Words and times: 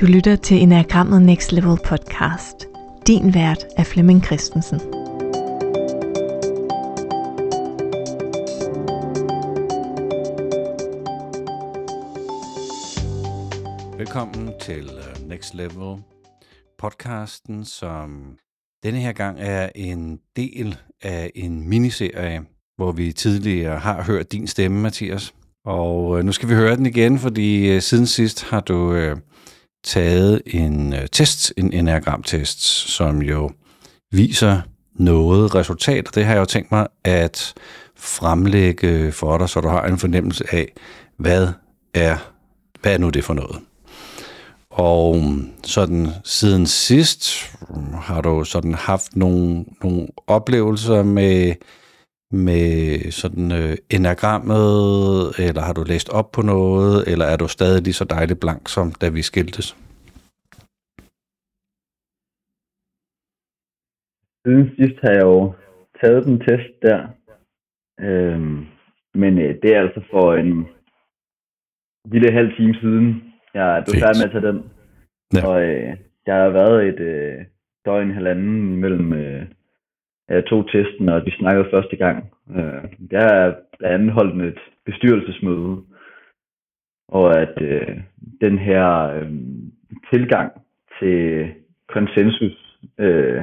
Du 0.00 0.06
lytter 0.06 0.36
til 0.36 0.62
Enagrammet 0.62 1.22
Next 1.22 1.52
Level 1.52 1.78
podcast. 1.84 2.66
Din 3.06 3.34
vært 3.34 3.66
er 3.76 3.84
Flemming 3.84 4.24
Christensen. 4.24 4.80
Velkommen 13.98 14.52
til 14.60 14.90
øh, 14.98 15.28
Next 15.28 15.54
Level 15.54 16.02
podcasten, 16.78 17.64
som 17.64 18.38
denne 18.82 18.98
her 18.98 19.12
gang 19.12 19.36
er 19.40 19.68
en 19.74 20.18
del 20.36 20.78
af 21.02 21.30
en 21.34 21.68
miniserie, 21.68 22.42
hvor 22.76 22.92
vi 22.92 23.12
tidligere 23.12 23.78
har 23.78 24.02
hørt 24.02 24.32
din 24.32 24.46
stemme, 24.46 24.80
Mathias. 24.80 25.34
Og 25.64 26.18
øh, 26.18 26.24
nu 26.24 26.32
skal 26.32 26.48
vi 26.48 26.54
høre 26.54 26.76
den 26.76 26.86
igen, 26.86 27.18
fordi 27.18 27.74
øh, 27.74 27.80
siden 27.80 28.06
sidst 28.06 28.44
har 28.44 28.60
du 28.60 28.94
øh, 28.94 29.16
taget 29.84 30.42
en 30.46 30.92
øh, 30.92 31.06
test, 31.12 31.52
en 31.56 31.72
enagramtest, 31.72 32.62
som 32.64 33.22
jo 33.22 33.50
viser 34.12 34.60
noget 34.94 35.54
resultat. 35.54 36.08
Det 36.14 36.24
har 36.24 36.32
jeg 36.32 36.40
jo 36.40 36.44
tænkt 36.44 36.72
mig 36.72 36.86
at 37.04 37.54
fremlægge 37.96 39.12
for 39.12 39.38
dig, 39.38 39.48
så 39.48 39.60
du 39.60 39.68
har 39.68 39.82
en 39.82 39.98
fornemmelse 39.98 40.44
af, 40.54 40.72
hvad 41.16 41.48
er, 41.94 42.16
hvad 42.80 42.94
er 42.94 42.98
nu 42.98 43.10
det 43.10 43.24
for 43.24 43.34
noget. 43.34 43.56
Og 44.70 45.22
sådan 45.64 46.08
siden 46.24 46.66
sidst 46.66 47.50
øh, 47.70 47.92
har 47.92 48.20
du 48.20 48.44
sådan 48.44 48.74
haft 48.74 49.16
nogle, 49.16 49.64
nogle 49.82 50.08
oplevelser 50.26 51.02
med 51.02 51.54
med 52.32 53.10
sådan 53.10 53.52
øh, 53.60 53.76
enagrammet, 53.96 54.70
eller 55.46 55.62
har 55.62 55.72
du 55.72 55.82
læst 55.86 56.08
op 56.08 56.28
på 56.32 56.42
noget, 56.42 57.12
eller 57.12 57.24
er 57.24 57.36
du 57.36 57.48
stadig 57.48 57.82
lige 57.82 58.00
så 58.00 58.04
dejligt 58.04 58.40
blank, 58.40 58.68
som 58.68 58.92
da 59.00 59.08
vi 59.08 59.22
skiltes? 59.22 59.76
Siden 64.42 64.66
sidst 64.76 64.98
har 65.02 65.12
jeg 65.18 65.22
jo 65.22 65.52
taget 66.00 66.24
den 66.24 66.38
test 66.38 66.74
der, 66.82 67.00
øhm, 68.00 68.66
men 69.14 69.38
øh, 69.38 69.54
det 69.62 69.76
er 69.76 69.80
altså 69.80 70.02
for 70.10 70.34
en 70.34 70.66
lille 72.04 72.32
halv 72.32 72.56
time 72.56 72.74
siden, 72.74 73.32
jeg 73.54 73.84
blev 73.86 74.00
færdig 74.00 74.18
med 74.20 74.28
at 74.28 74.32
tage 74.32 74.52
den. 74.52 74.70
Ja. 75.34 75.46
Og 75.48 75.62
øh, 75.62 75.96
der 76.26 76.34
har 76.34 76.50
været 76.50 76.88
et 76.88 77.00
øh, 77.00 77.44
døgn 77.84 78.10
halvanden 78.10 78.76
mellem 78.76 79.12
øh, 79.12 79.46
jeg 80.34 80.46
tog 80.46 80.70
testen, 80.70 81.08
og 81.08 81.26
vi 81.26 81.30
snakkede 81.30 81.70
første 81.70 81.96
gang. 81.96 82.32
Øh, 82.56 82.84
jeg 83.10 83.22
har 83.22 83.56
blandt 83.78 83.94
andet 83.94 84.12
holdt 84.12 84.42
et 84.42 84.60
bestyrelsesmøde, 84.86 85.76
og 87.08 87.40
at 87.40 87.62
øh, 87.62 87.96
den 88.40 88.58
her 88.58 88.86
øh, 89.14 89.30
tilgang 90.12 90.52
til 90.98 91.48
konsensus 91.88 92.78
øh, 92.98 93.42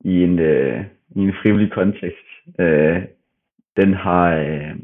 i, 0.00 0.22
en, 0.22 0.38
øh, 0.38 0.84
i 1.16 1.20
en 1.20 1.34
frivillig 1.42 1.72
kontekst, 1.72 2.26
øh, 2.60 3.02
den 3.76 3.94
har 3.94 4.36
øh, 4.36 4.76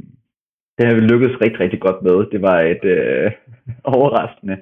det 0.79 0.87
har 0.87 0.95
vi 0.95 1.01
lykkedes 1.01 1.41
rigtig, 1.41 1.61
rigtig 1.61 1.81
godt 1.81 2.03
med. 2.03 2.31
Det 2.33 2.43
var 2.43 2.61
et 2.61 2.85
øh, 2.85 3.33
overraskende 3.95 4.57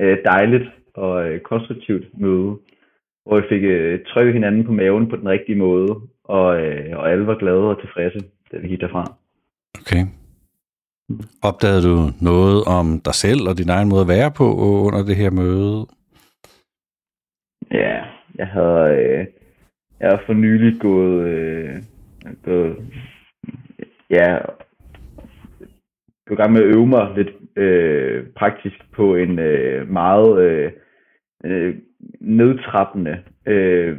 øh, 0.00 0.18
dejligt 0.24 0.68
og 0.94 1.28
øh, 1.28 1.40
konstruktivt 1.40 2.20
møde 2.20 2.58
hvor 3.24 3.40
vi 3.40 3.46
fik 3.48 3.62
øh, 3.62 4.00
trykket 4.06 4.34
hinanden 4.34 4.64
på 4.64 4.72
maven 4.72 5.08
på 5.08 5.16
den 5.16 5.28
rigtige 5.28 5.58
måde, 5.58 6.00
og, 6.24 6.60
øh, 6.62 6.98
og 6.98 7.10
alle 7.10 7.26
var 7.26 7.38
glade 7.38 7.70
og 7.70 7.80
tilfredse, 7.80 8.20
da 8.52 8.58
vi 8.58 8.68
gik 8.68 8.80
derfra. 8.80 9.04
Okay. 9.80 10.02
Opdagede 11.42 11.82
du 11.88 11.96
noget 12.20 12.64
om 12.76 13.00
dig 13.00 13.14
selv 13.14 13.48
og 13.48 13.58
din 13.58 13.68
egen 13.68 13.88
måde 13.88 14.00
at 14.00 14.08
være 14.08 14.30
på 14.30 14.46
under 14.86 15.02
det 15.08 15.16
her 15.16 15.30
møde? 15.30 15.86
Ja, 17.70 18.04
jeg 18.38 18.46
havde 18.46 18.88
øh, 18.98 19.26
jeg 20.00 20.08
har 20.10 20.22
for 20.26 20.32
nylig 20.32 20.80
gået, 20.80 21.28
øh, 21.28 21.82
gået 22.44 22.76
ja, 24.10 24.38
gået 26.26 26.38
i 26.38 26.40
gang 26.40 26.52
med 26.52 26.62
at 26.62 26.74
øve 26.74 26.86
mig 26.86 27.14
lidt 27.16 27.30
øh, 27.56 28.26
praktisk 28.36 28.92
på 28.92 29.14
en 29.14 29.38
øh, 29.38 29.88
meget 29.88 30.42
øh, 30.42 30.72
øh, 31.44 31.76
nedtrappende 32.20 33.22
øh, 33.46 33.98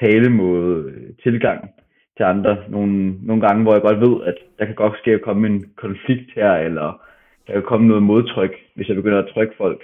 talemåde, 0.00 0.92
tilgang 1.22 1.70
til 2.16 2.24
andre. 2.24 2.56
Nogle, 2.68 3.14
nogle 3.22 3.42
gange, 3.46 3.62
hvor 3.62 3.72
jeg 3.72 3.82
godt 3.82 4.00
ved, 4.00 4.26
at 4.26 4.34
der 4.58 4.64
kan 4.64 4.74
godt 4.74 4.98
ske 4.98 5.10
at 5.10 5.22
komme 5.22 5.46
en 5.46 5.64
konflikt 5.76 6.30
her, 6.34 6.52
eller 6.52 7.02
der 7.46 7.52
kan 7.52 7.62
komme 7.62 7.88
noget 7.88 8.02
modtryk, 8.02 8.54
hvis 8.74 8.88
jeg 8.88 8.96
begynder 8.96 9.18
at 9.18 9.30
trykke 9.34 9.54
folk. 9.56 9.82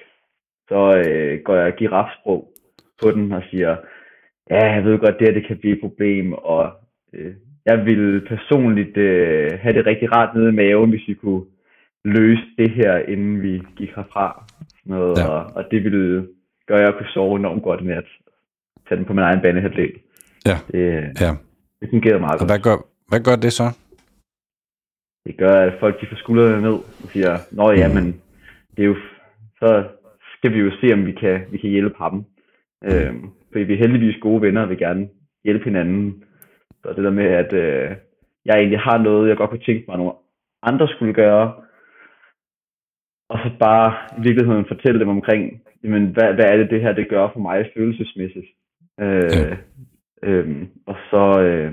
Så 0.69 1.03
øh, 1.07 1.41
går 1.45 1.55
jeg 1.55 1.75
girafsprog 1.75 2.49
på 3.03 3.11
den 3.11 3.33
og 3.33 3.43
siger, 3.51 3.77
ja, 4.51 4.75
jeg 4.75 4.85
ved 4.85 4.99
godt, 4.99 5.19
det 5.19 5.29
her 5.29 5.35
det 5.35 5.47
kan 5.47 5.59
blive 5.59 5.75
et 5.75 5.81
problem, 5.81 6.33
og 6.33 6.73
øh, 7.13 7.35
jeg 7.67 7.87
vil 7.87 8.27
personligt 8.29 8.97
øh, 8.97 9.51
have 9.61 9.75
det 9.75 9.87
rigtig 9.87 10.13
rart 10.13 10.35
nede 10.37 10.49
i 10.49 10.53
maven, 10.53 10.91
hvis 10.91 11.09
vi 11.09 11.15
kunne 11.15 11.45
løse 12.05 12.43
det 12.59 12.71
her, 12.71 12.99
inden 12.99 13.43
vi 13.43 13.63
gik 13.77 13.91
herfra. 13.97 14.45
Noget, 14.85 15.19
ja. 15.19 15.29
og, 15.29 15.57
og 15.57 15.65
det 15.71 15.85
ville 15.85 16.29
gøre, 16.67 16.79
at 16.81 16.85
jeg 16.85 16.95
kunne 16.95 17.15
sove 17.15 17.39
enormt 17.39 17.63
godt 17.63 17.85
med 17.85 17.95
at 17.95 18.05
tage 18.89 18.99
den 18.99 19.05
på 19.05 19.13
min 19.13 19.23
egen 19.23 19.41
banehalvdel. 19.41 19.93
Ja. 20.47 20.57
Det, 20.73 20.85
ja. 21.21 21.31
det 21.81 21.91
fungerede 21.91 22.21
meget 22.21 22.35
og 22.35 22.39
godt. 22.39 22.51
Hvad 22.51 22.59
gør, 22.59 22.77
hvad 23.09 23.21
gør 23.21 23.37
det 23.37 23.53
så? 23.53 23.67
Det 25.27 25.37
gør, 25.37 25.55
at 25.67 25.73
folk 25.81 26.01
de 26.01 26.07
får 26.07 26.17
skuldrene 26.17 26.63
ned 26.63 26.73
og 26.73 27.09
siger, 27.13 27.39
nå 27.51 27.71
ja, 27.71 27.89
mm. 27.89 27.95
men 27.95 28.07
det 28.77 28.83
er 28.83 28.87
jo, 28.87 28.97
så 29.59 29.85
skal 30.39 30.53
vi 30.55 30.59
jo 30.59 30.71
se, 30.81 30.93
om 30.93 31.07
vi 31.07 31.13
kan, 31.13 31.41
vi 31.51 31.59
kan 31.59 31.71
hjælpe 31.71 31.95
ham. 31.99 32.15
Mm. 32.83 32.89
Øhm, 32.89 33.31
fordi 33.53 33.65
vi 33.65 33.75
er 33.75 33.79
heldigvis 33.79 34.21
gode 34.21 34.43
venner 34.43 34.63
og 34.63 34.69
vil 34.69 34.79
gerne 34.79 35.09
hjælpe 35.45 35.65
hinanden. 35.65 36.25
Så 36.83 36.89
det 36.97 37.05
der 37.05 37.11
med, 37.11 37.25
at 37.25 37.53
øh, 37.53 37.91
jeg 38.45 38.57
egentlig 38.57 38.81
har 38.81 38.99
noget, 38.99 39.29
jeg 39.29 39.37
godt 39.37 39.51
kunne 39.51 39.67
tænke 39.67 39.85
mig, 39.87 39.95
at 39.95 39.99
nogle 39.99 40.13
andre 40.63 40.89
skulle 40.89 41.15
gøre, 41.15 41.53
og 43.29 43.39
så 43.39 43.51
bare 43.59 43.95
i 44.19 44.23
virkeligheden 44.23 44.65
fortælle 44.69 45.01
dem 45.01 45.09
omkring, 45.09 45.63
jamen, 45.85 46.07
hvad, 46.07 46.35
hvad 46.35 46.45
er 46.45 46.57
det, 46.57 46.71
det 46.71 46.81
her 46.81 46.93
det 46.93 47.09
gør 47.09 47.29
for 47.33 47.41
mig 47.41 47.71
følelsesmæssigt. 47.77 48.47
Øh, 49.01 49.31
ja. 49.33 49.57
øh, 50.23 50.67
og 50.87 50.97
så 51.11 51.41
øh, 51.41 51.73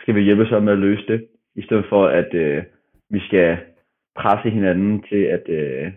skal 0.00 0.14
vi 0.14 0.20
hjælpe 0.20 0.46
sig 0.46 0.62
med 0.62 0.72
at 0.72 0.78
løse 0.78 1.06
det, 1.06 1.26
i 1.54 1.62
stedet 1.62 1.84
for 1.88 2.06
at 2.06 2.34
øh, 2.34 2.62
vi 3.10 3.20
skal 3.20 3.58
presse 4.16 4.50
hinanden 4.50 5.02
til 5.02 5.22
at, 5.22 5.48
øh, 5.48 5.92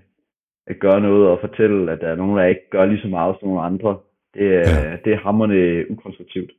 at 0.68 0.80
gøre 0.80 1.02
noget 1.02 1.28
og 1.28 1.40
fortælle, 1.42 1.92
at 1.92 2.02
der 2.02 2.08
er 2.08 2.16
nogen, 2.16 2.38
der 2.38 2.44
ikke 2.46 2.70
gør 2.70 2.86
lige 2.86 3.02
så 3.02 3.08
meget 3.08 3.36
som 3.40 3.48
nogle 3.48 3.62
andre. 3.62 3.98
Det, 4.34 4.50
ja. 4.50 4.98
det 5.06 5.14
er 5.14 5.24
hammerne 5.24 5.92
ukonstruktivt. 5.92 6.52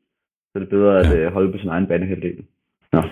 Så 0.52 0.58
det 0.58 0.66
er 0.66 0.70
bedre 0.70 0.98
at 0.98 1.10
ja. 1.10 1.18
Øh, 1.18 1.32
holde 1.32 1.52
på 1.52 1.58
sin 1.58 1.68
egen 1.68 1.86
banehalvdel. 1.86 2.44
Ja. 2.92 3.02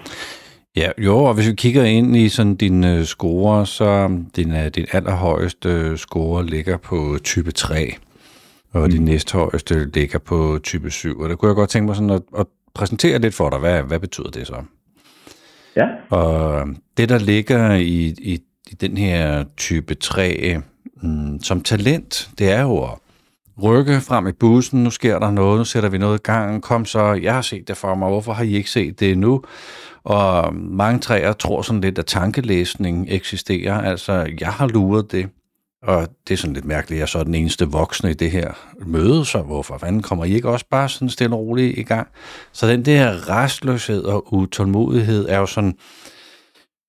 Ja, 0.76 0.90
jo, 0.98 1.18
og 1.18 1.34
hvis 1.34 1.48
vi 1.48 1.54
kigger 1.54 1.84
ind 1.84 2.16
i 2.16 2.28
sådan 2.28 2.54
din 2.54 2.84
uh, 2.84 3.02
score, 3.02 3.66
så 3.66 4.18
din, 4.36 4.50
uh, 4.50 4.66
din 4.66 4.86
allerhøjeste 4.92 5.98
score 5.98 6.46
ligger 6.46 6.76
på 6.76 7.18
type 7.24 7.52
3, 7.52 7.94
og 8.72 8.82
mm. 8.82 8.90
din 8.90 9.04
næsthøjeste 9.04 9.90
ligger 9.94 10.18
på 10.18 10.58
type 10.62 10.90
7. 10.90 11.20
Og 11.20 11.28
det 11.28 11.38
kunne 11.38 11.48
jeg 11.48 11.56
godt 11.56 11.70
tænke 11.70 11.86
mig 11.86 11.96
sådan 11.96 12.10
at, 12.10 12.22
at 12.38 12.46
præsentere 12.74 13.18
lidt 13.18 13.34
for 13.34 13.50
dig. 13.50 13.58
Hvad, 13.58 13.82
hvad 13.82 14.00
betyder 14.00 14.30
det 14.30 14.46
så? 14.46 14.62
Ja. 15.76 15.86
Og 16.10 16.68
det, 16.96 17.08
der 17.08 17.18
ligger 17.18 17.72
i, 17.74 18.14
i, 18.18 18.38
i 18.70 18.74
den 18.74 18.96
her 18.96 19.44
type 19.56 19.94
3 19.94 20.60
mm, 21.02 21.42
som 21.42 21.62
talent, 21.62 22.30
det 22.38 22.50
er 22.50 22.62
jo 22.62 22.84
at 22.84 22.98
rykke 23.62 24.00
frem 24.00 24.26
i 24.26 24.32
bussen. 24.32 24.84
Nu 24.84 24.90
sker 24.90 25.18
der 25.18 25.30
noget, 25.30 25.58
nu 25.58 25.64
sætter 25.64 25.88
vi 25.88 25.98
noget 25.98 26.18
i 26.18 26.22
gang. 26.22 26.62
Kom 26.62 26.84
så, 26.84 27.12
jeg 27.12 27.34
har 27.34 27.42
set 27.42 27.68
det 27.68 27.76
for 27.76 27.94
mig. 27.94 28.08
Hvorfor 28.08 28.32
har 28.32 28.44
I 28.44 28.54
ikke 28.54 28.70
set 28.70 29.00
det 29.00 29.12
endnu? 29.12 29.44
Og 30.04 30.54
mange 30.54 31.00
træer 31.00 31.32
tror 31.32 31.62
sådan 31.62 31.80
lidt, 31.80 31.98
at 31.98 32.06
tankelæsning 32.06 33.06
eksisterer. 33.10 33.80
Altså, 33.80 34.30
jeg 34.40 34.48
har 34.48 34.68
luret 34.68 35.12
det, 35.12 35.28
og 35.82 36.08
det 36.28 36.34
er 36.34 36.38
sådan 36.38 36.54
lidt 36.54 36.64
mærkeligt, 36.64 36.98
at 36.98 37.00
jeg 37.00 37.08
så 37.08 37.18
er 37.18 37.24
den 37.24 37.34
eneste 37.34 37.68
voksne 37.68 38.10
i 38.10 38.14
det 38.14 38.30
her 38.30 38.52
møde, 38.86 39.24
så 39.24 39.42
hvorfor 39.42 39.78
fanden 39.78 40.02
kommer 40.02 40.24
I 40.24 40.32
ikke 40.32 40.48
også 40.48 40.66
bare 40.70 40.88
sådan 40.88 41.10
stille 41.10 41.36
og 41.36 41.40
roligt 41.40 41.78
i 41.78 41.82
gang? 41.82 42.08
Så 42.52 42.68
den 42.68 42.84
der 42.84 43.28
restløshed 43.28 44.04
og 44.04 44.34
utålmodighed 44.34 45.28
er 45.28 45.38
jo 45.38 45.46
sådan, 45.46 45.70
øh, 45.70 45.74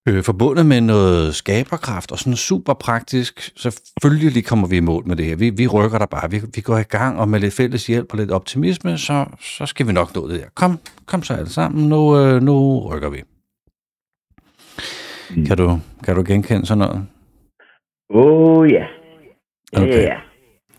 forbundet 0.08 0.66
med 0.66 0.82
noget 0.82 1.36
skaberkraft 1.36 2.12
og 2.12 2.20
sådan 2.20 2.36
super 2.36 2.74
praktisk. 2.74 3.34
Selvfølgelig 3.60 4.46
kommer 4.46 4.68
vi 4.68 4.78
i 4.78 4.80
mål 4.80 5.04
med 5.08 5.16
det 5.16 5.26
her. 5.26 5.36
Vi, 5.36 5.50
vi 5.50 5.68
rykker 5.68 5.98
der 5.98 6.06
bare. 6.06 6.32
Vi, 6.32 6.38
vi 6.56 6.62
går 6.62 6.78
i 6.78 6.90
gang, 6.98 7.20
og 7.20 7.28
med 7.30 7.40
lidt 7.40 7.54
fælles 7.54 7.88
hjælp 7.88 8.08
og 8.12 8.18
lidt 8.20 8.32
optimisme, 8.32 8.98
så, 8.98 9.26
så 9.40 9.66
skal 9.66 9.88
vi 9.88 9.94
nok 9.94 10.16
nå 10.16 10.30
det 10.30 10.40
her. 10.40 10.50
Kom, 10.56 10.80
kom 11.06 11.22
så 11.24 11.34
alle 11.34 11.50
sammen. 11.50 11.90
Nu, 11.90 12.02
øh, 12.20 12.42
nu 12.42 12.56
rykker 12.90 13.10
vi. 13.10 13.22
Mm. 15.36 15.46
Kan, 15.46 15.58
du, 15.58 15.80
kan 16.06 16.16
du 16.16 16.24
genkende 16.28 16.66
sådan 16.66 16.84
noget? 16.86 17.08
Oh, 18.10 18.72
ja. 18.72 18.86
Ja, 19.74 19.82
okay. 19.82 20.04
ja. 20.12 20.18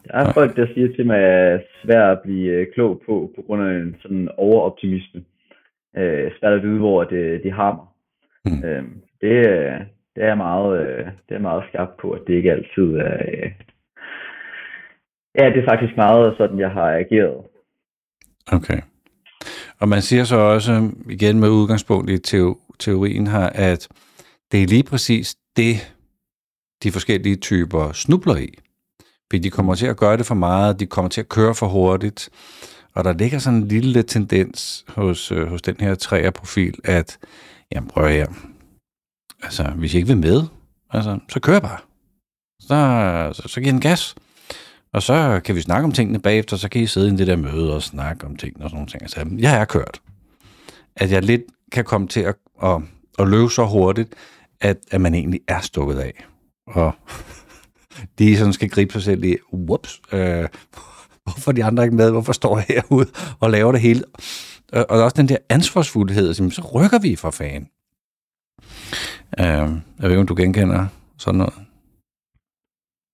Der 0.04 0.14
er 0.14 0.32
folk, 0.32 0.56
der 0.56 0.66
siger 0.74 0.88
til 0.96 1.06
mig, 1.06 1.18
at 1.18 1.60
det 1.60 1.60
er 1.60 1.60
svært 1.84 2.10
at 2.10 2.22
blive 2.24 2.52
øh, 2.52 2.66
klog 2.74 3.02
på, 3.06 3.30
på 3.36 3.42
grund 3.46 3.62
af 3.62 3.74
en 3.74 3.96
sådan 4.02 4.28
overoptimisme. 4.36 5.24
Øh, 5.96 6.30
svært 6.38 6.52
at 6.52 6.62
vide, 6.62 6.78
hvor 6.78 7.04
det, 7.04 7.40
de 7.44 7.50
har 7.50 7.72
mig. 7.74 7.86
Mm. 8.46 8.64
Øh, 8.64 8.84
det, 9.20 9.46
det 10.16 10.24
er 10.24 10.34
meget, 10.34 10.80
øh, 10.80 11.06
det 11.28 11.34
er 11.34 11.38
meget 11.38 11.64
skarpt 11.68 11.96
på, 11.96 12.10
at 12.10 12.20
det 12.26 12.34
ikke 12.34 12.52
altid 12.52 12.96
er, 12.96 13.18
øh, 13.28 13.50
Ja, 15.38 15.44
det 15.44 15.58
er 15.58 15.68
faktisk 15.68 15.96
meget 15.96 16.34
sådan, 16.38 16.58
jeg 16.58 16.70
har 16.70 16.90
ageret. 16.90 17.44
Okay. 18.52 18.80
Og 19.80 19.88
man 19.88 20.02
siger 20.02 20.24
så 20.24 20.36
også, 20.36 20.90
igen 21.10 21.40
med 21.40 21.48
udgangspunkt 21.48 22.10
i 22.10 22.18
teorien 22.78 23.26
her, 23.26 23.46
at 23.54 23.88
det 24.52 24.62
er 24.62 24.66
lige 24.66 24.82
præcis 24.82 25.36
det, 25.56 25.94
de 26.82 26.92
forskellige 26.92 27.36
typer 27.36 27.92
snubler 27.92 28.36
i. 28.36 28.48
Fordi 29.30 29.38
de 29.42 29.50
kommer 29.50 29.74
til 29.74 29.86
at 29.86 29.96
gøre 29.96 30.16
det 30.16 30.26
for 30.26 30.34
meget, 30.34 30.80
de 30.80 30.86
kommer 30.86 31.08
til 31.08 31.20
at 31.20 31.28
køre 31.28 31.54
for 31.54 31.66
hurtigt, 31.66 32.30
og 32.94 33.04
der 33.04 33.12
ligger 33.12 33.38
sådan 33.38 33.58
en 33.58 33.68
lille 33.68 34.02
tendens 34.02 34.84
hos, 34.88 35.32
øh, 35.32 35.46
hos 35.46 35.62
den 35.62 35.76
her 35.80 35.94
træerprofil, 35.94 36.74
at, 36.84 37.18
jamen 37.72 37.88
prøv 37.88 38.08
her, 38.08 38.26
altså 39.44 39.62
hvis 39.62 39.94
jeg 39.94 39.98
ikke 39.98 40.08
vil 40.08 40.16
med, 40.16 40.42
altså, 40.90 41.18
så 41.28 41.40
kører 41.40 41.60
bare. 41.60 41.78
Så, 42.60 43.42
så, 43.42 43.48
så 43.48 43.60
giver 43.60 43.72
den 43.72 43.80
gas. 43.80 44.14
Og 44.92 45.02
så 45.02 45.40
kan 45.44 45.54
vi 45.54 45.60
snakke 45.60 45.84
om 45.84 45.92
tingene 45.92 46.18
bagefter, 46.18 46.56
så 46.56 46.68
kan 46.68 46.82
I 46.82 46.86
sidde 46.86 47.08
i 47.08 47.16
det 47.16 47.26
der 47.26 47.36
møde 47.36 47.74
og 47.74 47.82
snakke 47.82 48.26
om 48.26 48.36
tingene 48.36 48.64
og 48.64 48.70
sådan 48.70 48.76
nogle 48.76 48.90
ting. 48.90 49.02
Altså, 49.02 49.26
jeg 49.38 49.60
er 49.60 49.64
kørt. 49.64 50.00
At 50.96 51.10
jeg 51.10 51.22
lidt 51.22 51.42
kan 51.72 51.84
komme 51.84 52.08
til 52.08 52.20
at, 52.20 52.34
at, 52.62 52.82
at 53.18 53.28
løbe 53.28 53.50
så 53.50 53.66
hurtigt, 53.66 54.14
at, 54.60 54.76
at 54.90 55.00
man 55.00 55.14
egentlig 55.14 55.40
er 55.48 55.60
stukket 55.60 55.98
af. 55.98 56.24
Og 56.66 56.92
de 58.18 58.36
sådan 58.36 58.52
skal 58.52 58.68
gribe 58.68 58.92
sig 58.92 59.02
selv 59.02 59.24
i, 59.24 59.36
whoops, 59.52 60.00
øh, 60.12 60.48
hvorfor 61.24 61.50
er 61.50 61.52
de 61.52 61.64
andre 61.64 61.84
ikke 61.84 61.96
med? 61.96 62.10
Hvorfor 62.10 62.32
står 62.32 62.56
jeg 62.56 62.66
herude 62.68 63.06
og 63.40 63.50
laver 63.50 63.72
det 63.72 63.80
hele? 63.80 64.04
Og, 64.72 64.86
og 64.88 65.02
også 65.02 65.14
den 65.16 65.28
der 65.28 65.36
ansvarsfuldhed, 65.48 66.34
så 66.34 66.70
rykker 66.74 66.98
vi 66.98 67.16
for 67.16 67.30
fanden. 67.30 67.68
Øh, 69.40 69.68
jeg 69.98 70.04
ved 70.04 70.10
ikke, 70.10 70.20
om 70.20 70.32
du 70.32 70.42
genkender 70.42 70.86
sådan 71.18 71.38
noget. 71.38 71.54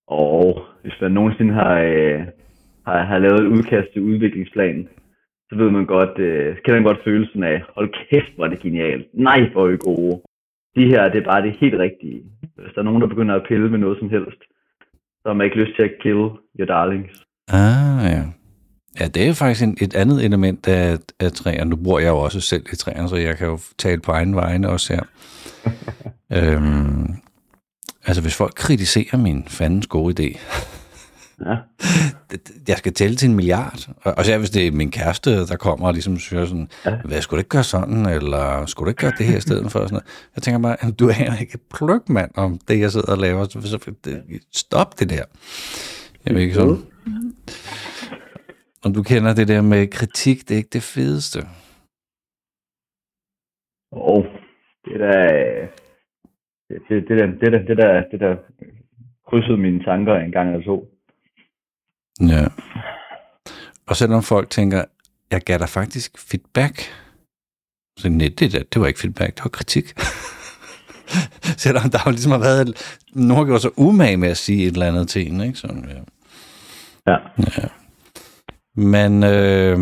Og 0.06 0.62
hvis 0.82 1.00
man 1.00 1.12
nogensinde 1.12 1.54
har, 1.54 1.74
øh, 1.78 2.20
har, 2.86 3.02
har 3.04 3.18
lavet 3.18 3.40
et 3.40 3.52
udkast 3.56 3.88
til 3.92 4.02
udviklingsplanen, 4.02 4.88
så 5.48 5.56
ved 5.56 5.70
man 5.70 5.86
godt, 5.86 6.18
øh, 6.18 6.56
kender 6.56 6.80
man 6.80 6.90
godt 6.90 7.04
følelsen 7.04 7.42
af, 7.42 7.62
hold 7.74 7.90
kæft, 8.10 8.32
hvor 8.34 8.44
er 8.44 8.48
det 8.48 8.60
genialt. 8.60 9.06
Nej, 9.14 9.40
hvor 9.52 9.66
er 9.66 9.72
I 9.72 9.76
gode. 9.76 10.20
De 10.76 10.84
her, 10.86 11.08
det 11.08 11.18
er 11.20 11.30
bare 11.32 11.42
det 11.42 11.56
helt 11.60 11.78
rigtige. 11.78 12.22
Hvis 12.40 12.72
der 12.74 12.80
er 12.80 12.84
nogen, 12.84 13.02
der 13.02 13.08
begynder 13.08 13.34
at 13.34 13.46
pille 13.48 13.70
med 13.70 13.78
noget 13.78 13.98
som 13.98 14.10
helst, 14.10 14.40
så 15.20 15.26
har 15.26 15.32
man 15.32 15.44
ikke 15.44 15.60
lyst 15.62 15.76
til 15.76 15.82
at 15.82 15.94
kill 16.02 16.24
your 16.58 16.66
darlings. 16.66 17.24
Ah, 17.48 18.04
ja. 18.14 18.22
Ja, 19.00 19.06
det 19.14 19.28
er 19.28 19.34
faktisk 19.34 19.62
en, 19.64 19.76
et 19.80 19.94
andet 19.94 20.24
element 20.24 20.68
af, 20.68 20.98
af 21.20 21.32
træerne. 21.32 21.70
Nu 21.70 21.76
bor 21.76 21.98
jeg 21.98 22.08
jo 22.08 22.18
også 22.18 22.40
selv 22.40 22.64
i 22.72 22.76
træerne, 22.76 23.08
så 23.08 23.16
jeg 23.16 23.36
kan 23.36 23.46
jo 23.46 23.58
tale 23.78 24.00
på 24.00 24.12
egen 24.12 24.36
vegne 24.36 24.68
også 24.68 24.94
her. 24.94 25.02
øhm, 26.36 27.14
altså, 28.06 28.22
hvis 28.22 28.34
folk 28.34 28.54
kritiserer 28.54 29.16
min 29.16 29.44
fandens 29.48 29.86
gode 29.86 30.22
idé, 30.22 30.38
ja. 31.46 31.56
jeg 32.68 32.78
skal 32.78 32.92
tælle 32.92 33.16
til 33.16 33.28
en 33.28 33.36
milliard. 33.36 33.88
Og, 34.02 34.14
og 34.16 34.24
så 34.24 34.38
hvis 34.38 34.50
det 34.50 34.66
er 34.66 34.72
min 34.72 34.90
kæreste, 34.90 35.46
der 35.46 35.56
kommer 35.56 35.86
og 35.86 35.92
ligesom 35.92 36.18
siger 36.18 36.46
sådan, 36.46 36.68
ja. 36.86 36.96
hvad 37.04 37.22
skulle 37.22 37.38
du 37.38 37.40
ikke 37.40 37.48
gøre 37.48 37.64
sådan, 37.64 38.06
eller 38.06 38.66
skulle 38.66 38.86
du 38.86 38.90
ikke 38.90 39.00
gøre 39.00 39.12
det 39.18 39.26
her 39.26 39.36
i 39.36 39.40
stedet 39.40 39.72
for? 39.72 39.78
Sådan 39.78 39.92
noget. 39.92 40.06
Jeg 40.36 40.42
tænker 40.42 40.58
bare, 40.58 40.90
du 40.90 41.08
er 41.08 41.40
ikke 41.40 41.58
pløk, 41.74 42.08
mand, 42.08 42.30
om 42.34 42.58
det, 42.68 42.80
jeg 42.80 42.92
sidder 42.92 43.12
og 43.12 43.18
laver. 43.18 43.44
Så, 43.44 43.92
stop 44.52 44.98
det 44.98 45.10
der. 45.10 45.24
Jeg 46.26 46.34
ved 46.34 46.42
ikke 46.42 46.54
sådan. 46.54 46.82
Om 48.82 48.94
du 48.94 49.02
kender 49.02 49.34
det 49.34 49.48
der 49.48 49.60
med 49.60 49.86
kritik, 49.86 50.48
det 50.48 50.54
er 50.54 50.58
ikke 50.58 50.70
det 50.72 50.82
fedeste. 50.82 51.38
Åh, 53.92 54.16
oh, 54.16 54.24
det 54.84 55.00
der, 55.00 55.66
det, 56.68 57.08
det, 57.08 57.18
der, 57.18 57.26
det, 57.26 57.52
der, 57.52 57.58
det 57.68 57.76
der, 57.76 58.02
det 58.10 58.20
der 58.20 58.36
krydsede 59.28 59.56
mine 59.58 59.84
tanker 59.84 60.14
en 60.14 60.32
gang 60.32 60.50
eller 60.50 60.64
to. 60.64 60.88
Ja. 62.20 62.44
Og 63.86 63.96
selvom 63.96 64.22
folk 64.22 64.50
tænker, 64.50 64.84
jeg 65.30 65.40
gav 65.40 65.58
dig 65.58 65.68
faktisk 65.68 66.18
feedback, 66.30 66.76
så 67.98 68.08
nej, 68.08 68.30
det, 68.38 68.52
der, 68.52 68.62
det 68.72 68.80
var 68.80 68.86
ikke 68.86 69.00
feedback, 69.00 69.36
det 69.36 69.44
var 69.44 69.50
kritik. 69.50 69.84
selvom 71.64 71.90
der 71.90 71.98
jo 72.06 72.10
ligesom 72.10 72.32
har 72.32 72.38
været, 72.38 72.68
nogen 73.14 73.36
har 73.36 73.44
gjort 73.44 73.62
sig 73.62 73.78
umage 73.78 74.16
med 74.16 74.28
at 74.28 74.36
sige 74.36 74.66
et 74.66 74.72
eller 74.72 74.86
andet 74.86 75.08
til 75.08 75.32
en, 75.32 75.40
ikke? 75.40 75.58
Sådan, 75.58 75.88
ja. 75.88 76.00
Ja. 77.12 77.18
ja. 77.38 77.68
Man, 78.74 79.24
øh, 79.24 79.78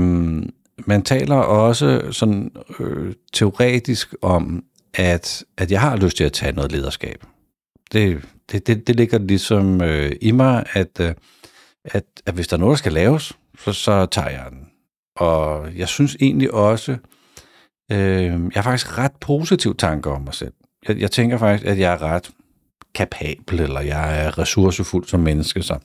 man 0.86 1.02
taler 1.02 1.36
også 1.36 2.12
sådan 2.12 2.50
øh, 2.80 3.14
teoretisk 3.32 4.14
om, 4.22 4.64
at, 4.94 5.44
at 5.56 5.70
jeg 5.70 5.80
har 5.80 5.96
lyst 5.96 6.16
til 6.16 6.24
at 6.24 6.32
tage 6.32 6.52
noget 6.52 6.72
lederskab. 6.72 7.24
Det, 7.92 8.24
det, 8.52 8.66
det, 8.66 8.86
det 8.86 8.96
ligger 8.96 9.18
ligesom 9.18 9.82
øh, 9.82 10.12
i 10.20 10.30
mig, 10.30 10.66
at, 10.72 11.00
øh, 11.00 11.14
at, 11.84 12.04
at 12.26 12.34
hvis 12.34 12.48
der 12.48 12.56
er 12.56 12.60
noget, 12.60 12.72
der 12.72 12.78
skal 12.78 12.92
laves, 12.92 13.32
så, 13.58 13.72
så 13.72 14.06
tager 14.06 14.28
jeg 14.28 14.46
den. 14.50 14.66
Og 15.16 15.76
jeg 15.76 15.88
synes 15.88 16.16
egentlig 16.20 16.54
også, 16.54 16.92
øh, 17.92 17.98
jeg 18.28 18.52
har 18.54 18.62
faktisk 18.62 18.98
ret 18.98 19.12
positive 19.20 19.74
tanker 19.74 20.10
om 20.10 20.22
mig 20.22 20.34
selv. 20.34 20.52
Jeg, 20.88 20.98
jeg 20.98 21.10
tænker 21.10 21.38
faktisk, 21.38 21.66
at 21.66 21.78
jeg 21.78 21.92
er 21.92 22.02
ret 22.02 22.30
kapabel, 22.94 23.60
eller 23.60 23.80
jeg 23.80 24.24
er 24.24 24.38
ressourcefuld 24.38 25.06
som 25.06 25.20
menneske, 25.20 25.62
så 25.62 25.78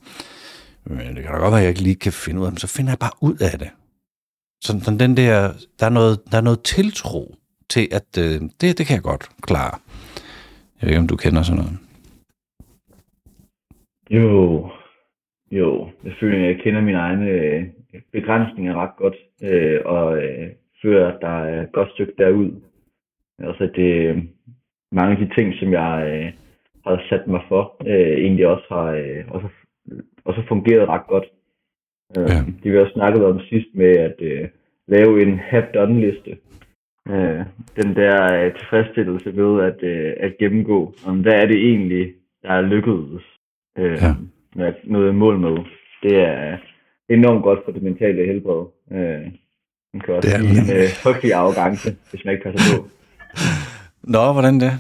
men 0.86 1.16
det 1.16 1.24
kan 1.24 1.34
da 1.34 1.38
godt 1.38 1.52
være, 1.52 1.60
at 1.60 1.64
jeg 1.64 1.70
ikke 1.70 1.82
lige 1.82 1.96
kan 1.96 2.14
finde 2.14 2.42
ud 2.42 2.46
af 2.46 2.52
det, 2.52 2.62
så 2.62 2.68
finder 2.68 2.92
jeg 2.92 3.00
bare 3.00 3.12
ud 3.22 3.38
af 3.38 3.60
det. 3.60 3.70
Så, 4.64 4.80
sådan 4.84 5.00
den 5.00 5.18
der, 5.18 5.54
der 5.80 5.86
er, 5.86 5.90
noget, 5.90 6.20
der 6.32 6.38
er 6.38 6.42
noget 6.42 6.64
tiltro 6.64 7.36
til, 7.76 7.86
at 8.00 8.10
øh, 8.24 8.36
det, 8.60 8.78
det 8.78 8.84
kan 8.88 8.96
jeg 8.96 9.10
godt 9.12 9.26
klare. 9.48 9.76
Jeg 10.76 10.84
ved 10.84 10.90
ikke, 10.90 11.04
om 11.06 11.12
du 11.14 11.16
kender 11.16 11.42
sådan 11.44 11.62
noget. 11.62 11.78
Jo, 14.10 14.70
jo. 15.52 15.70
Jeg 16.04 16.14
føler, 16.20 16.38
at 16.38 16.48
jeg 16.52 16.62
kender 16.64 16.82
mine 16.82 16.98
egne 16.98 17.30
øh, 17.30 17.64
begrænsninger 18.12 18.74
ret 18.76 18.96
godt, 18.98 19.18
øh, 19.44 19.80
og 19.86 20.24
øh, 20.24 20.50
føler, 20.82 21.08
at 21.08 21.18
der 21.22 21.36
er 21.52 21.62
et 21.64 21.72
godt 21.72 21.92
stykke 21.92 22.14
derud. 22.18 22.52
Altså, 23.40 23.64
det 23.76 23.90
øh, 24.10 24.18
mange 24.92 25.12
af 25.16 25.20
de 25.28 25.34
ting, 25.36 25.54
som 25.60 25.72
jeg 25.72 25.92
øh, 26.14 26.28
har 26.88 27.06
sat 27.10 27.28
mig 27.28 27.42
for, 27.48 27.64
øh, 27.88 28.18
egentlig 28.24 28.48
også 28.48 28.66
har, 28.70 28.86
øh, 28.92 29.24
også 29.28 29.48
og 30.26 30.34
så 30.34 30.44
fungerede 30.48 30.86
ret 30.86 31.08
godt. 31.08 31.26
Øh, 32.18 32.30
ja. 32.30 32.40
De 32.64 32.72
vi 32.72 32.78
også 32.78 32.94
snakket 32.94 33.26
om 33.26 33.40
sidst 33.40 33.68
med 33.74 33.92
at 34.08 34.16
øh, 34.20 34.48
lave 34.88 35.22
en 35.22 35.40
have-done-liste. 35.40 36.38
Øh, 37.10 37.46
den 37.76 37.96
der 37.96 38.34
øh, 38.34 38.56
tilfredsstillelse 38.56 39.36
ved 39.36 39.64
at, 39.64 39.84
øh, 39.84 40.14
at 40.20 40.38
gennemgå, 40.38 40.94
om 41.06 41.22
hvad 41.22 41.34
er 41.34 41.46
det 41.46 41.58
egentlig, 41.58 42.14
der 42.44 42.50
er 42.50 42.62
lykkedes 42.62 43.24
øh, 43.78 43.98
ja. 44.02 44.14
med 44.56 44.74
nå 44.84 45.12
mål 45.12 45.40
med. 45.40 45.58
Det 46.04 46.20
er 46.20 46.58
enormt 47.10 47.44
godt 47.44 47.60
for 47.66 47.72
det 47.72 47.84
mentale 47.84 48.26
helbred. 48.26 48.66
Øh, 48.92 49.32
man 49.94 50.02
kan 50.06 50.14
også 50.14 50.30
det 50.30 50.36
er 50.36 50.40
en 50.40 50.78
øh, 50.78 50.90
frygtelig 51.04 51.34
arrogance, 51.34 51.96
hvis 52.10 52.26
man 52.26 52.34
ikke 52.34 52.44
passer 52.44 52.78
på. 52.78 52.88
Nå, 54.04 54.34
hvordan 54.34 54.60
det? 54.60 54.72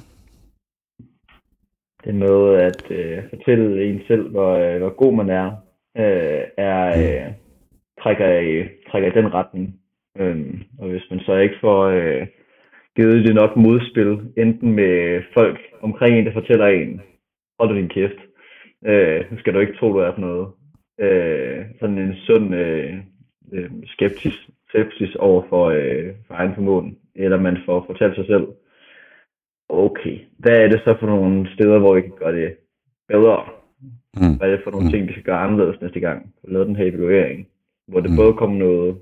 det 2.03 2.09
er 2.09 2.13
noget 2.13 2.59
at 2.59 2.91
øh, 2.91 3.23
fortælle 3.29 3.85
en 3.85 4.01
selv, 4.07 4.29
hvor, 4.29 4.53
øh, 4.53 4.77
hvor 4.77 4.89
god 4.89 5.13
man 5.13 5.29
er, 5.29 5.51
øh, 5.97 6.43
er 6.57 6.87
øh, 6.87 7.33
trækker, 8.03 8.39
i, 8.39 8.67
trækker 8.91 9.11
i 9.11 9.21
den 9.21 9.33
retning. 9.33 9.79
Øh, 10.19 10.61
og 10.79 10.89
hvis 10.89 11.09
man 11.09 11.19
så 11.19 11.35
ikke 11.35 11.55
får 11.61 11.83
øh, 11.83 12.27
givet 12.95 13.25
det 13.25 13.35
nok 13.35 13.55
modspil, 13.55 14.19
enten 14.37 14.73
med 14.73 15.21
folk 15.33 15.59
omkring 15.81 16.17
en, 16.17 16.25
der 16.25 16.33
fortæller 16.33 16.67
en, 16.67 17.01
hold 17.59 17.75
din 17.75 17.89
kæft, 17.89 18.19
øh, 18.85 19.31
nu 19.31 19.37
skal 19.37 19.53
du 19.53 19.59
ikke 19.59 19.77
tro, 19.77 19.93
du 19.93 19.97
er 19.97 20.13
for 20.13 20.21
noget. 20.21 20.47
Øh, 20.99 21.65
sådan 21.79 21.97
en 21.97 22.15
sund 22.15 22.55
øh, 22.55 22.93
øh, 23.53 23.69
skeptisk, 23.85 24.37
skepsis 24.69 25.15
over 25.15 25.43
for, 25.49 25.65
øh, 25.69 26.13
for 26.27 26.33
egen 26.33 26.55
formåen, 26.55 26.97
eller 27.15 27.39
man 27.39 27.57
får 27.65 27.83
fortalt 27.87 28.15
sig 28.15 28.25
selv, 28.25 28.47
okay, 29.69 30.19
hvad 30.37 30.57
er 30.57 30.67
det 30.67 30.81
så 30.83 30.95
for 30.99 31.07
nogle 31.07 31.53
steder, 31.53 31.79
hvor 31.79 31.95
vi 31.95 32.01
kan 32.01 32.17
gøre 32.19 32.35
det 32.35 32.55
bedre? 33.07 33.43
Mm. 34.17 34.37
Hvad 34.37 34.47
er 34.47 34.55
det 34.55 34.63
for 34.63 34.71
nogle 34.71 34.85
mm. 34.85 34.91
ting, 34.91 35.07
vi 35.07 35.11
skal 35.11 35.23
gøre 35.23 35.39
anderledes 35.39 35.81
næste 35.81 35.99
gang? 35.99 36.33
Lave 36.43 36.65
den 36.65 36.75
her 36.75 36.85
evaluering, 36.85 37.47
hvor 37.87 37.99
det 37.99 38.11
mm. 38.11 38.17
både 38.17 38.33
kommer 38.33 38.57
noget 38.57 38.97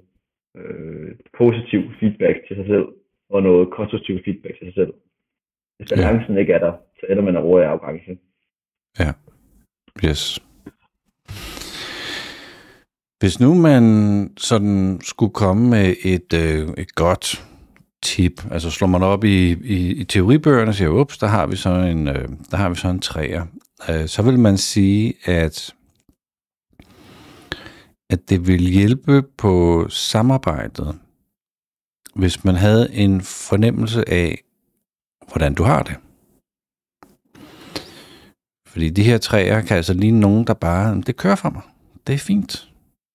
øh, 0.57 1.15
positiv 1.37 1.81
feedback 1.99 2.37
til 2.47 2.55
sig 2.55 2.65
selv, 2.65 2.87
og 3.29 3.43
noget 3.43 3.71
konstruktiv 3.71 4.19
feedback 4.25 4.55
til 4.57 4.67
sig 4.67 4.73
selv. 4.73 4.93
Hvis 5.77 5.89
balancen 5.89 6.33
ja. 6.33 6.39
ikke 6.39 6.53
er 6.53 6.59
der, 6.59 6.73
så 6.99 7.05
ender 7.09 7.23
man 7.23 7.39
råde 7.39 7.63
i 7.63 7.65
afgangse. 7.65 8.17
Ja, 8.99 9.11
yes. 10.05 10.39
Hvis 13.19 13.39
nu 13.39 13.53
man 13.53 13.83
sådan 14.37 14.99
skulle 15.01 15.33
komme 15.33 15.69
med 15.69 15.95
et, 16.03 16.33
øh, 16.33 16.73
et 16.77 16.95
godt 16.95 17.47
tip. 18.03 18.51
Altså 18.51 18.71
slår 18.71 18.87
man 18.87 19.03
op 19.03 19.23
i, 19.23 19.51
i, 19.63 20.01
i 20.01 20.03
teoribøgerne 20.03 20.71
og 20.71 20.75
siger, 20.75 20.89
ups, 20.89 21.17
der 21.17 21.27
har 21.27 21.47
vi 21.47 21.55
så 21.55 21.69
en, 21.69 22.07
øh, 22.07 22.29
der 22.51 22.57
har 22.57 22.69
vi 22.69 22.75
så 22.75 22.87
en 22.87 22.99
træer. 22.99 23.45
Øh, 23.89 24.07
så 24.07 24.23
vil 24.23 24.39
man 24.39 24.57
sige, 24.57 25.13
at 25.25 25.73
at 28.11 28.29
det 28.29 28.47
vil 28.47 28.61
hjælpe 28.61 29.21
på 29.21 29.85
samarbejdet, 29.89 30.99
hvis 32.15 32.43
man 32.43 32.55
havde 32.55 32.93
en 32.93 33.21
fornemmelse 33.21 34.09
af, 34.09 34.41
hvordan 35.31 35.53
du 35.53 35.63
har 35.63 35.83
det. 35.83 35.95
Fordi 38.67 38.89
de 38.89 39.03
her 39.03 39.17
træer 39.17 39.61
kan 39.61 39.77
altså 39.77 39.93
lige 39.93 40.11
nogen, 40.11 40.47
der 40.47 40.53
bare, 40.53 41.01
det 41.01 41.17
kører 41.17 41.35
for 41.35 41.49
mig. 41.49 41.61
Det 42.07 42.13
er 42.15 42.19
fint. 42.19 42.51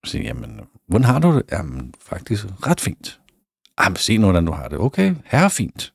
Så 0.05 0.11
siger 0.11 0.25
jamen, 0.25 0.61
hvordan 0.88 1.05
har 1.05 1.19
du 1.19 1.37
det? 1.37 1.43
Jamen, 1.53 1.95
faktisk 2.00 2.45
ret 2.67 2.81
fint. 2.81 3.21
Ah, 3.79 3.85
jamen, 3.85 3.97
se 3.97 4.19
nu, 4.19 4.26
hvordan 4.26 4.47
du 4.47 4.53
har 4.53 4.69
det. 4.69 4.79
Okay, 4.79 5.15
her 5.25 5.38
er 5.38 5.49
fint. 5.49 5.93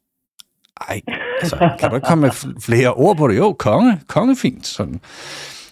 Ej, 0.90 1.02
altså, 1.42 1.76
kan 1.80 1.90
du 1.90 1.96
ikke 1.96 2.08
komme 2.08 2.22
med 2.22 2.62
flere 2.62 2.94
ord 2.94 3.18
på 3.18 3.28
det? 3.28 3.38
Jo, 3.38 3.54
konge, 3.54 4.02
konge 4.08 4.36
fint. 4.36 4.68
Sådan. 4.68 5.02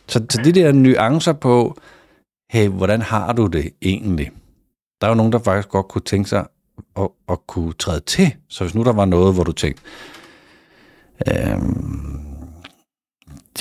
Så, 0.07 0.25
så 0.29 0.41
de 0.43 0.51
der 0.51 0.71
nuancer 0.71 1.33
på, 1.33 1.77
hey, 2.49 2.67
hvordan 2.67 3.01
har 3.01 3.33
du 3.33 3.47
det 3.47 3.73
egentlig? 3.81 4.31
Der 5.01 5.07
er 5.07 5.11
jo 5.11 5.15
nogen, 5.15 5.31
der 5.31 5.39
faktisk 5.39 5.69
godt 5.69 5.87
kunne 5.87 6.01
tænke 6.01 6.29
sig 6.29 6.47
at, 6.95 7.09
at 7.29 7.47
kunne 7.47 7.73
træde 7.73 7.99
til. 7.99 8.35
Så 8.47 8.63
hvis 8.63 8.75
nu 8.75 8.83
der 8.83 8.93
var 8.93 9.05
noget, 9.05 9.33
hvor 9.33 9.43
du 9.43 9.51
tænkte, 9.51 9.83
øhm, 11.27 12.29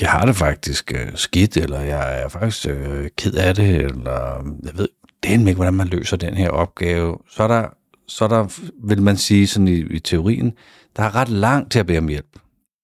jeg 0.00 0.10
har 0.10 0.26
det 0.26 0.36
faktisk 0.36 0.92
øh, 0.94 1.12
skidt, 1.14 1.56
eller 1.56 1.80
jeg 1.80 2.22
er 2.22 2.28
faktisk 2.28 2.66
øh, 2.66 3.08
ked 3.16 3.34
af 3.34 3.54
det, 3.54 3.76
eller 3.76 4.44
jeg 4.62 4.78
ved 4.78 4.88
det 5.22 5.30
ikke, 5.30 5.54
hvordan 5.54 5.74
man 5.74 5.88
løser 5.88 6.16
den 6.16 6.34
her 6.34 6.50
opgave, 6.50 7.18
så 7.30 7.42
er 7.42 7.48
der, 7.48 7.68
så 8.06 8.24
er 8.24 8.28
der 8.28 8.60
vil 8.84 9.02
man 9.02 9.16
sige 9.16 9.46
sådan 9.46 9.68
i, 9.68 9.80
i 9.80 9.98
teorien, 9.98 10.52
der 10.96 11.02
er 11.02 11.14
ret 11.14 11.28
langt 11.28 11.72
til 11.72 11.78
at 11.78 11.86
bede 11.86 11.98
om 11.98 12.08
hjælp. 12.08 12.38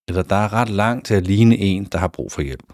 Eller 0.08 0.22
der 0.22 0.36
er 0.36 0.52
ret 0.52 0.68
langt 0.68 1.06
til 1.06 1.14
at 1.14 1.26
ligne 1.26 1.56
en, 1.56 1.84
der 1.84 1.98
har 1.98 2.08
brug 2.08 2.32
for 2.32 2.42
hjælp. 2.42 2.72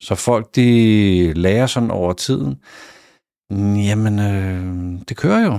Så 0.00 0.14
folk, 0.14 0.56
de 0.56 1.32
lærer 1.32 1.66
sådan 1.66 1.90
over 1.90 2.12
tiden, 2.12 2.62
jamen, 3.88 4.18
øh, 4.18 5.00
det 5.08 5.16
kører 5.16 5.44
jo. 5.44 5.58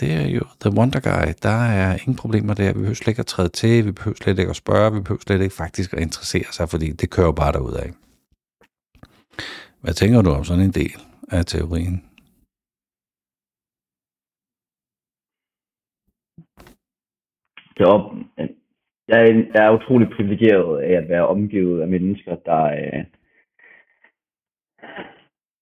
Det 0.00 0.12
er 0.12 0.28
jo 0.28 0.44
The 0.60 0.70
Wonder 0.78 1.00
Guy. 1.00 1.32
Der 1.42 1.58
er 1.80 1.92
ingen 1.92 2.16
problemer 2.16 2.54
der. 2.54 2.72
Vi 2.72 2.78
behøver 2.78 2.94
slet 2.94 3.08
ikke 3.08 3.20
at 3.20 3.26
træde 3.26 3.48
til, 3.48 3.86
vi 3.86 3.92
behøver 3.92 4.14
slet 4.14 4.38
ikke 4.38 4.50
at 4.50 4.56
spørge, 4.56 4.92
vi 4.92 5.00
behøver 5.00 5.20
slet 5.26 5.42
ikke 5.42 5.54
faktisk 5.54 5.92
at 5.92 6.00
interessere 6.00 6.52
sig, 6.52 6.68
fordi 6.68 6.92
det 6.92 7.10
kører 7.10 7.32
bare 7.32 7.52
derud 7.52 7.74
af. 7.84 7.90
Hvad 9.82 9.94
tænker 9.94 10.22
du 10.22 10.30
om 10.30 10.44
sådan 10.44 10.64
en 10.64 10.78
del 10.80 10.94
af 11.32 11.46
teorien? 11.46 12.04
Det 17.76 17.86
op, 17.86 18.04
jeg, 19.08 19.18
er, 19.20 19.32
jeg 19.54 19.66
er 19.66 19.76
utrolig 19.78 20.08
privilegeret 20.16 20.80
af 20.82 20.92
at 21.02 21.08
være 21.08 21.26
omgivet 21.26 21.82
af 21.82 21.88
mennesker, 21.88 22.34
der, 22.46 22.64
øh, 22.64 23.04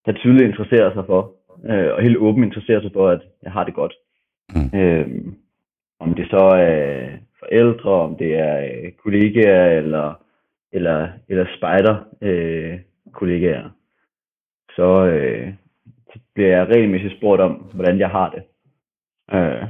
der 0.05 0.11
tydeligt 0.11 0.49
interesserer 0.49 0.93
sig 0.93 1.05
for, 1.05 1.33
øh, 1.65 1.93
og 1.93 2.01
helt 2.01 2.17
åbent 2.17 2.45
interesserer 2.45 2.81
sig 2.81 2.91
for, 2.93 3.09
at 3.09 3.21
jeg 3.43 3.51
har 3.51 3.63
det 3.63 3.73
godt. 3.73 3.93
Mm. 4.55 4.79
Øh, 4.79 5.07
om 5.99 6.15
det 6.15 6.27
så 6.29 6.43
er 6.55 7.09
forældre, 7.39 7.91
om 7.91 8.17
det 8.17 8.39
er 8.39 8.59
øh, 8.59 8.91
kollegaer 8.91 9.77
eller, 9.77 10.13
eller, 10.71 11.09
eller 11.29 11.45
spejder 11.57 11.95
øh, 12.21 12.79
kollegaer, 13.13 13.69
så, 14.75 15.05
øh, 15.05 15.53
så 16.13 16.19
bliver 16.33 16.49
jeg 16.49 16.67
regelmæssigt 16.67 17.17
spurgt 17.17 17.41
om, 17.41 17.51
hvordan 17.51 17.99
jeg 17.99 18.09
har 18.09 18.29
det. 18.29 18.43
Øh, 19.33 19.67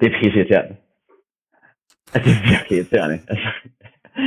det 0.00 0.06
er 0.06 0.18
pisse 0.18 0.38
irriterende. 0.38 0.76
Altså, 2.14 2.30
det 2.30 2.36
er 2.36 2.50
virkelig 2.52 2.76
irriterende. 2.78 3.18
Altså, 3.28 3.48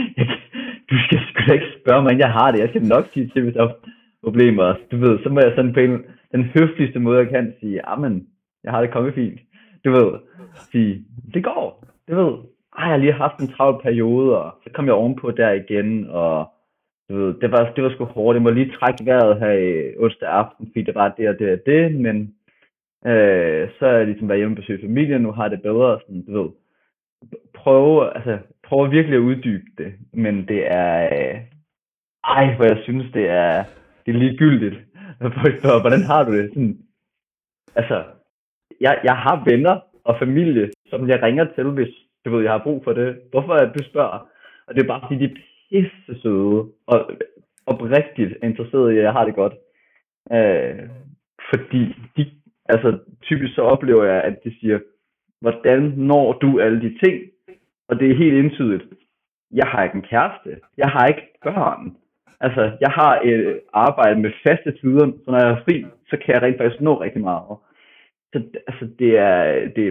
du 0.89 0.95
skal 1.05 1.19
sgu 1.19 1.39
da 1.47 1.53
ikke 1.53 1.73
spørge 1.81 2.03
mig, 2.03 2.19
jeg 2.19 2.31
har 2.31 2.51
det. 2.51 2.59
Jeg 2.59 2.69
skal 2.69 2.83
nok 2.83 3.05
sige 3.13 3.27
til, 3.27 3.43
hvis 3.43 3.53
der 3.53 3.63
er 3.63 3.73
problemer. 4.27 4.63
Altså, 4.63 4.83
du 4.91 4.97
ved, 4.97 5.19
så 5.23 5.29
må 5.29 5.39
jeg 5.39 5.53
sådan 5.55 5.73
på 5.73 5.79
en, 5.79 6.05
den 6.35 6.43
høfligste 6.43 6.99
måde, 6.99 7.19
jeg 7.19 7.29
kan 7.29 7.53
sige, 7.59 7.85
amen, 7.85 8.27
jeg 8.63 8.71
har 8.71 8.81
det 8.81 8.91
kommet 8.91 9.13
fint. 9.13 9.39
Du 9.85 9.91
ved, 9.91 10.09
sige, 10.71 11.05
det 11.33 11.43
går. 11.43 11.85
Du 12.09 12.15
ved, 12.15 12.33
ej, 12.77 12.83
jeg 12.83 12.93
har 12.93 12.97
lige 12.97 13.21
haft 13.23 13.39
en 13.39 13.47
travl 13.47 13.81
periode, 13.83 14.37
og 14.43 14.51
så 14.63 14.69
kom 14.73 14.85
jeg 14.85 14.93
ovenpå 14.93 15.31
der 15.31 15.51
igen, 15.51 16.09
og 16.09 16.45
du 17.09 17.15
ved, 17.15 17.33
det 17.41 17.51
var, 17.51 17.71
det 17.75 17.83
var 17.83 17.89
sgu 17.89 18.03
hårdt. 18.03 18.35
Jeg 18.35 18.41
må 18.41 18.49
lige 18.49 18.71
trække 18.71 19.05
vejret 19.05 19.39
her 19.39 19.51
i 19.51 19.95
onsdag 19.97 20.29
aften, 20.29 20.67
fordi 20.67 20.81
det 20.81 20.95
var 20.95 21.13
det 21.17 21.29
og 21.29 21.39
det 21.39 21.51
og 21.51 21.59
det, 21.65 21.95
men 21.95 22.17
øh, 23.05 23.69
så 23.79 23.85
er 23.85 23.97
jeg 23.97 24.05
ligesom 24.05 24.29
været 24.29 24.39
hjemme 24.39 24.53
og 24.53 24.61
besøge 24.61 24.85
familien, 24.87 25.21
nu 25.21 25.31
har 25.31 25.43
jeg 25.43 25.51
det 25.51 25.61
bedre, 25.61 25.99
sådan, 26.01 26.25
du 26.25 26.31
ved. 26.41 26.49
Prøve, 27.53 28.15
altså, 28.15 28.37
prøve 28.63 28.89
virkelig 28.89 29.15
at 29.15 29.27
uddybe 29.29 29.65
det, 29.77 29.93
men 30.13 30.47
det 30.47 30.61
er, 30.67 31.09
øh, 31.17 31.39
ej, 32.23 32.55
hvor 32.55 32.65
jeg 32.65 32.79
synes, 32.83 33.05
det 33.13 33.29
er, 33.29 33.63
det 34.07 34.15
er 34.15 34.19
ligegyldigt. 34.19 34.75
Hvordan 35.83 36.01
har 36.01 36.23
du 36.23 36.37
det? 36.37 36.49
Sådan, 36.49 36.77
altså, 37.75 38.03
jeg, 38.81 38.99
jeg 39.03 39.17
har 39.17 39.43
venner 39.49 39.79
og 40.03 40.15
familie, 40.19 40.71
som 40.89 41.09
jeg 41.09 41.23
ringer 41.23 41.45
til, 41.55 41.63
hvis 41.63 41.95
du 42.25 42.35
ved, 42.35 42.43
jeg 42.43 42.51
har 42.51 42.63
brug 42.63 42.83
for 42.83 42.93
det. 42.93 43.19
Hvorfor 43.31 43.53
er 43.53 43.73
du 43.73 43.83
spørger? 43.83 44.29
Og 44.67 44.75
det 44.75 44.83
er 44.83 44.87
bare 44.87 45.01
fordi, 45.01 45.25
de 45.25 45.25
er 45.25 45.35
pisse 45.69 46.21
søde 46.21 46.65
og 46.87 47.11
oprigtigt 47.65 48.33
interesserede 48.43 48.95
i, 48.95 48.97
at 48.97 49.03
jeg 49.03 49.11
har 49.11 49.25
det 49.25 49.35
godt. 49.35 49.53
Øh, 50.31 50.89
fordi 51.49 51.95
de, 52.17 52.31
altså 52.65 52.99
typisk 53.21 53.55
så 53.55 53.61
oplever 53.61 54.03
jeg, 54.03 54.23
at 54.23 54.43
de 54.43 54.59
siger, 54.59 54.79
hvordan 55.41 55.81
når 55.81 56.33
du 56.33 56.59
alle 56.59 56.81
de 56.81 56.97
ting? 57.03 57.23
Og 57.87 57.99
det 57.99 58.11
er 58.11 58.15
helt 58.15 58.35
indtydigt. 58.35 58.83
Jeg 59.51 59.67
har 59.67 59.83
ikke 59.83 59.95
en 59.95 60.01
kæreste. 60.01 60.59
Jeg 60.77 60.89
har 60.89 61.07
ikke 61.07 61.27
børn. 61.43 61.95
Altså, 62.39 62.61
jeg 62.81 62.91
har 62.99 63.19
et 63.23 63.59
arbejde 63.73 64.19
med 64.19 64.31
faste 64.47 64.71
tider, 64.71 65.05
så 65.25 65.31
når 65.31 65.39
jeg 65.39 65.51
er 65.51 65.63
fri, 65.65 65.85
så 66.09 66.17
kan 66.17 66.33
jeg 66.33 66.41
rent 66.41 66.57
faktisk 66.57 66.81
nå 66.81 67.01
rigtig 67.01 67.21
meget. 67.21 67.57
Så 68.33 68.37
altså, 68.67 68.85
det 68.99 69.17
er, 69.17 69.69
det, 69.75 69.85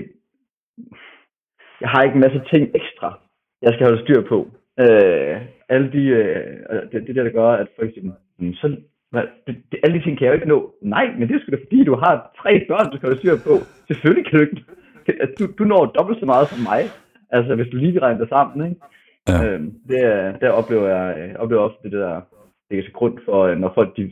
jeg 1.81 1.89
har 1.89 2.03
ikke 2.03 2.15
en 2.15 2.27
masse 2.27 2.43
ting 2.53 2.71
ekstra, 2.75 3.19
jeg 3.63 3.73
skal 3.75 3.87
holde 3.87 4.03
styr 4.03 4.23
på. 4.29 4.39
Øh, 4.81 5.37
alle 5.69 5.93
de, 5.93 6.03
øh, 6.21 6.83
det, 6.93 7.07
det 7.07 7.17
der, 7.17 7.23
der 7.23 7.31
gør, 7.31 7.51
at 7.51 7.69
for 7.77 7.83
eksempel, 7.83 8.13
så, 8.55 8.77
det, 9.47 9.57
det, 9.73 9.81
alle 9.83 9.99
de 9.99 10.05
ting 10.05 10.19
kan 10.19 10.25
jeg 10.25 10.33
jo 10.33 10.39
ikke 10.41 10.55
nå. 10.55 10.75
Nej, 10.83 11.07
men 11.19 11.29
det 11.29 11.35
er 11.35 11.41
sgu 11.41 11.51
da 11.51 11.67
fordi, 11.67 11.85
du 11.85 11.95
har 11.95 12.33
tre 12.43 12.53
børn, 12.69 12.91
du 12.91 12.97
skal 12.97 13.09
holde 13.09 13.21
styr 13.21 13.37
på. 13.49 13.55
Selvfølgelig 13.89 14.27
kan 14.27 14.39
du 14.39 14.45
ikke. 14.45 14.65
Du, 15.39 15.45
du 15.59 15.65
når 15.65 15.87
dobbelt 15.87 16.21
så 16.21 16.27
meget 16.27 16.49
som 16.49 16.63
mig, 16.73 16.83
altså 17.31 17.55
hvis 17.55 17.69
du 17.73 17.77
lige 17.77 18.01
regner 18.01 18.19
det 18.19 18.29
sammen. 18.29 18.69
Ikke? 18.69 18.81
Ja. 19.29 19.37
Øh, 19.45 19.61
det, 19.89 20.01
der 20.41 20.51
oplever 20.51 20.89
jeg 20.89 21.37
oplever 21.39 21.63
ofte 21.63 21.91
det 21.91 21.93
der, 21.93 22.21
det 22.71 22.79
er 22.79 22.83
til 22.83 22.93
grund 22.93 23.19
for, 23.25 23.45
øh, 23.45 23.59
når 23.59 23.73
folk 23.75 23.97
de, 23.97 24.03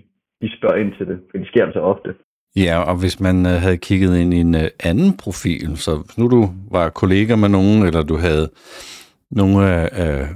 de 0.42 0.56
spørger 0.58 0.76
ind 0.76 0.92
til 0.98 1.06
det, 1.06 1.18
for 1.30 1.38
det 1.38 1.46
sker 1.46 1.72
så 1.72 1.80
ofte. 1.80 2.10
Ja, 2.56 2.78
og 2.90 2.96
hvis 3.00 3.20
man 3.20 3.46
øh, 3.46 3.52
havde 3.52 3.78
kigget 3.78 4.18
ind 4.18 4.34
i 4.34 4.40
en 4.40 4.54
øh, 4.54 4.68
anden 4.80 5.16
profil, 5.16 5.76
så 5.76 6.14
nu 6.18 6.28
du 6.28 6.50
var 6.70 6.88
kollega 6.88 7.36
med 7.36 7.48
nogen, 7.48 7.86
eller 7.86 8.02
du 8.02 8.16
havde 8.16 8.50
nogle 9.30 9.68
af, 9.70 9.88
af, 9.92 10.28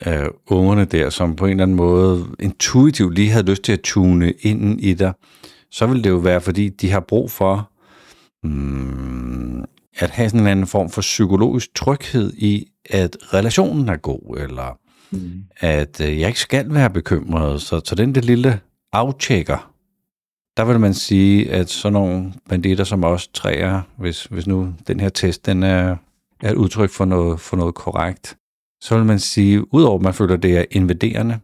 af 0.00 0.28
ungerne 0.50 0.84
der, 0.84 1.10
som 1.10 1.36
på 1.36 1.44
en 1.44 1.50
eller 1.50 1.62
anden 1.62 1.76
måde 1.76 2.24
intuitivt 2.40 3.14
lige 3.14 3.30
havde 3.30 3.50
lyst 3.50 3.62
til 3.62 3.72
at 3.72 3.80
tune 3.80 4.32
ind 4.32 4.80
i 4.80 4.94
dig, 4.94 5.12
så 5.70 5.86
ville 5.86 6.02
det 6.02 6.10
jo 6.10 6.16
være, 6.16 6.40
fordi 6.40 6.68
de 6.68 6.90
har 6.90 7.00
brug 7.00 7.30
for 7.30 7.70
mm, 8.42 9.60
at 9.98 10.10
have 10.10 10.28
sådan 10.28 10.40
en 10.40 10.50
anden 10.50 10.66
form 10.66 10.90
for 10.90 11.00
psykologisk 11.00 11.74
tryghed 11.74 12.32
i, 12.32 12.66
at 12.90 13.16
relationen 13.34 13.88
er 13.88 13.96
god, 13.96 14.36
eller 14.40 14.79
mm. 15.10 15.44
at 15.56 16.00
øh, 16.00 16.20
jeg 16.20 16.28
ikke 16.28 16.40
skal 16.40 16.74
være 16.74 16.90
bekymret. 16.90 17.62
Så, 17.62 17.80
så 17.84 17.94
den 17.94 18.14
der 18.14 18.20
lille 18.20 18.60
aftjekker, 18.92 19.72
der 20.56 20.64
vil 20.64 20.80
man 20.80 20.94
sige, 20.94 21.50
at 21.50 21.70
sådan 21.70 21.92
nogle 21.92 22.32
banditter 22.48 22.84
som 22.84 23.04
os 23.04 23.28
træer, 23.28 23.82
hvis, 23.96 24.24
hvis 24.24 24.46
nu 24.46 24.74
den 24.86 25.00
her 25.00 25.08
test 25.08 25.46
den 25.46 25.62
er, 25.62 25.96
er 26.42 26.50
et 26.50 26.56
udtryk 26.56 26.90
for 26.90 27.04
noget, 27.04 27.40
for 27.40 27.56
noget 27.56 27.74
korrekt, 27.74 28.36
så 28.82 28.96
vil 28.96 29.04
man 29.04 29.18
sige, 29.18 29.74
udover 29.74 29.98
at 29.98 30.02
man 30.02 30.14
føler, 30.14 30.34
at 30.34 30.42
det 30.42 30.58
er 30.58 30.64
invaderende, 30.70 31.38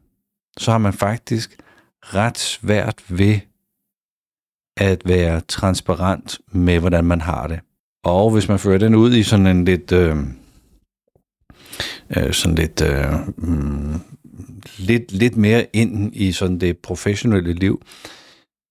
så 0.59 0.71
har 0.71 0.79
man 0.79 0.93
faktisk 0.93 1.59
ret 2.03 2.39
svært 2.39 3.05
ved 3.09 3.41
at 4.77 5.03
være 5.05 5.41
transparent 5.41 6.39
med, 6.53 6.81
hvordan 6.81 7.05
man 7.05 7.21
har 7.21 7.47
det. 7.47 7.61
Og 8.05 8.31
hvis 8.31 8.49
man 8.49 8.59
fører 8.59 8.79
den 8.79 8.95
ud 8.95 9.15
i 9.15 9.23
sådan 9.23 9.47
en 9.47 9.65
lidt, 9.65 9.93
øh, 9.93 10.17
øh, 12.17 12.33
sådan 12.33 12.55
lidt, 12.55 12.83
øh, 12.83 13.29
mm, 13.37 14.01
lidt, 14.79 15.13
lidt 15.13 15.37
mere 15.37 15.67
ind 15.73 16.17
i 16.17 16.33
sådan 16.33 16.61
det 16.61 16.79
professionelle 16.79 17.53
liv, 17.53 17.83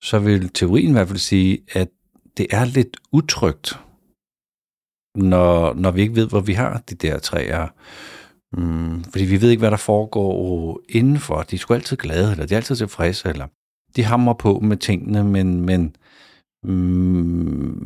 så 0.04 0.20
vil 0.20 0.50
teorien 0.50 0.90
i 0.90 0.92
hvert 0.92 1.08
fald 1.08 1.20
sige, 1.20 1.60
at 1.74 1.88
det 2.38 2.48
er 2.50 2.66
lidt 2.66 2.98
utrygt, 3.12 3.80
når, 5.16 5.74
når 5.74 5.92
vi 5.92 6.02
ikke 6.02 6.16
ved, 6.16 6.28
hvor 6.28 6.40
vi 6.40 6.54
har 6.54 6.84
de 6.90 6.96
der 6.96 7.20
træer. 7.20 7.68
Mm, 8.58 9.04
fordi 9.04 9.26
vi 9.26 9.42
ved 9.42 9.50
ikke, 9.50 9.62
hvad 9.62 9.72
der 9.72 9.78
foregår 9.78 10.82
indenfor. 10.90 11.42
De 11.42 11.56
er 11.56 11.60
sgu 11.60 11.74
altid 11.74 11.98
glade, 11.98 12.32
eller 12.32 12.46
de 12.46 12.54
er 12.54 12.58
altid 12.58 12.76
tilfredse, 12.76 13.30
eller 13.30 13.48
de 13.96 14.04
hamrer 14.04 14.34
på 14.34 14.60
med 14.60 14.78
tingene, 14.78 15.24
men, 15.24 15.62
men, 15.62 15.96
mm, 16.64 16.72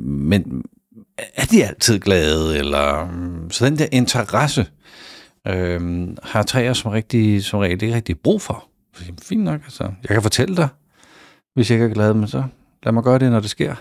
men 0.05 0.63
er 1.35 1.45
de 1.45 1.65
altid 1.65 1.99
glade? 1.99 2.57
Eller, 2.57 3.11
mm, 3.11 3.51
så 3.51 3.65
den 3.65 3.77
der 3.77 3.87
interesse 3.91 4.65
øh, 5.47 6.07
har 6.23 6.43
træer 6.43 6.73
som, 6.73 6.91
rigtig, 6.91 7.43
som 7.43 7.59
regel 7.59 7.83
ikke 7.83 7.95
rigtig 7.95 8.19
brug 8.19 8.41
for. 8.41 8.69
Fint 9.21 9.43
nok, 9.43 9.61
altså. 9.63 9.83
Jeg 9.83 10.09
kan 10.09 10.21
fortælle 10.21 10.55
dig, 10.55 10.67
hvis 11.53 11.71
jeg 11.71 11.75
ikke 11.75 11.89
er 11.89 11.93
glad, 11.93 12.13
men 12.13 12.27
så 12.27 12.43
lad 12.83 12.93
mig 12.93 13.03
gøre 13.03 13.19
det, 13.19 13.31
når 13.31 13.39
det 13.39 13.49
sker. 13.49 13.75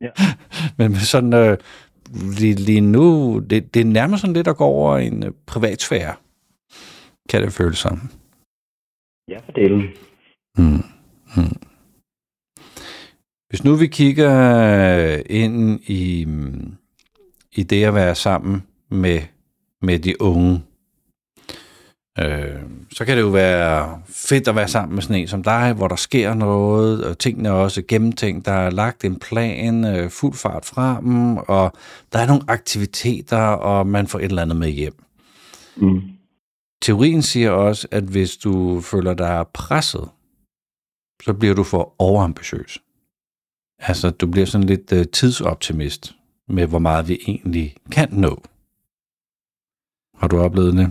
ja. 0.00 0.10
men 0.78 0.96
sådan, 0.96 1.32
øh, 1.32 1.58
lige, 2.38 2.54
lige 2.54 2.80
nu, 2.80 3.38
det, 3.50 3.74
det 3.74 3.80
er 3.80 3.84
nærmest 3.84 4.20
sådan 4.20 4.34
lidt 4.34 4.48
at 4.48 4.56
gå 4.56 4.64
over 4.64 4.98
en 4.98 5.24
øh, 5.24 5.32
privatsfære, 5.46 6.14
kan 7.28 7.42
det 7.42 7.52
føles 7.52 7.78
som. 7.78 8.10
Ja, 9.28 9.38
for 9.38 9.52
delen. 9.52 9.82
Mm. 10.58 10.84
Mm. 11.36 11.67
Hvis 13.48 13.64
nu 13.64 13.74
vi 13.74 13.86
kigger 13.86 15.22
ind 15.30 15.80
i, 15.86 16.26
i 17.52 17.62
det 17.62 17.84
at 17.84 17.94
være 17.94 18.14
sammen 18.14 18.62
med, 18.90 19.20
med 19.82 19.98
de 19.98 20.22
unge, 20.22 20.62
øh, 22.18 22.62
så 22.92 23.04
kan 23.04 23.16
det 23.16 23.22
jo 23.22 23.28
være 23.28 24.02
fedt 24.08 24.48
at 24.48 24.56
være 24.56 24.68
sammen 24.68 24.94
med 24.94 25.02
sådan 25.02 25.22
en 25.22 25.28
som 25.28 25.42
dig, 25.42 25.72
hvor 25.72 25.88
der 25.88 25.96
sker 25.96 26.34
noget, 26.34 27.04
og 27.04 27.18
tingene 27.18 27.48
er 27.48 27.52
også 27.52 27.82
gennemtænkt, 27.88 28.46
der 28.46 28.52
er 28.52 28.70
lagt 28.70 29.04
en 29.04 29.18
plan, 29.18 29.84
øh, 29.84 30.10
fuld 30.10 30.34
fart 30.34 30.64
frem, 30.64 31.36
og 31.36 31.72
der 32.12 32.18
er 32.18 32.26
nogle 32.26 32.44
aktiviteter, 32.48 33.42
og 33.42 33.86
man 33.86 34.06
får 34.06 34.18
et 34.18 34.24
eller 34.24 34.42
andet 34.42 34.56
med 34.56 34.68
hjem. 34.68 35.04
Mm. 35.76 36.02
Teorien 36.82 37.22
siger 37.22 37.50
også, 37.50 37.88
at 37.90 38.04
hvis 38.04 38.36
du 38.36 38.80
føler 38.80 39.14
dig 39.14 39.46
presset, 39.54 40.08
så 41.22 41.34
bliver 41.34 41.54
du 41.54 41.64
for 41.64 41.94
overambitiøs. 41.98 42.78
Altså, 43.78 44.16
du 44.20 44.30
bliver 44.30 44.46
sådan 44.46 44.66
lidt 44.66 44.92
øh, 44.92 45.04
tidsoptimist 45.12 46.16
med, 46.48 46.66
hvor 46.68 46.78
meget 46.78 47.08
vi 47.08 47.16
egentlig 47.28 47.74
kan 47.92 48.08
nå. 48.12 48.32
Har 50.20 50.28
du 50.28 50.36
oplevet 50.38 50.72
det? 50.72 50.88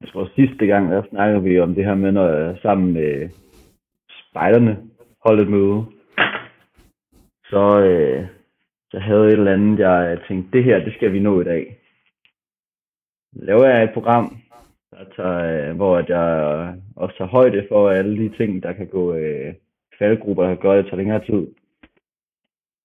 Jeg 0.00 0.08
tror, 0.08 0.30
sidste 0.34 0.66
gang, 0.66 0.90
der 0.90 1.02
snakkede 1.10 1.42
vi 1.42 1.60
om 1.60 1.74
det 1.74 1.84
her 1.84 1.94
med, 1.94 2.12
når 2.12 2.28
jeg 2.28 2.58
sammen 2.62 2.92
med 2.92 3.28
spejderne 4.30 4.78
holdt 5.24 5.40
et 5.40 5.48
møde. 5.48 5.84
Så, 7.50 7.80
øh, 7.80 8.26
så 8.90 8.98
havde 8.98 9.20
jeg 9.20 9.28
et 9.28 9.32
eller 9.32 9.52
andet, 9.52 9.78
jeg 9.78 10.18
tænkte, 10.28 10.56
det 10.56 10.64
her, 10.64 10.84
det 10.84 10.94
skal 10.94 11.12
vi 11.12 11.20
nå 11.20 11.40
i 11.40 11.44
dag. 11.44 11.78
Laver 13.32 13.66
jeg 13.66 13.84
et 13.84 13.94
program, 13.94 14.36
der 14.90 15.04
tager, 15.16 15.70
øh, 15.70 15.76
hvor 15.76 15.96
jeg 16.08 16.74
også 16.96 17.16
tager 17.18 17.28
højde 17.28 17.66
for 17.68 17.90
alle 17.90 18.18
de 18.18 18.36
ting, 18.36 18.62
der 18.62 18.72
kan 18.72 18.86
gå 18.86 19.14
øh, 19.14 19.54
faldgrupper, 19.98 20.42
der 20.42 20.54
kan 20.54 20.76
det 20.76 20.84
tager 20.84 20.96
længere 20.96 21.24
tid. 21.24 21.46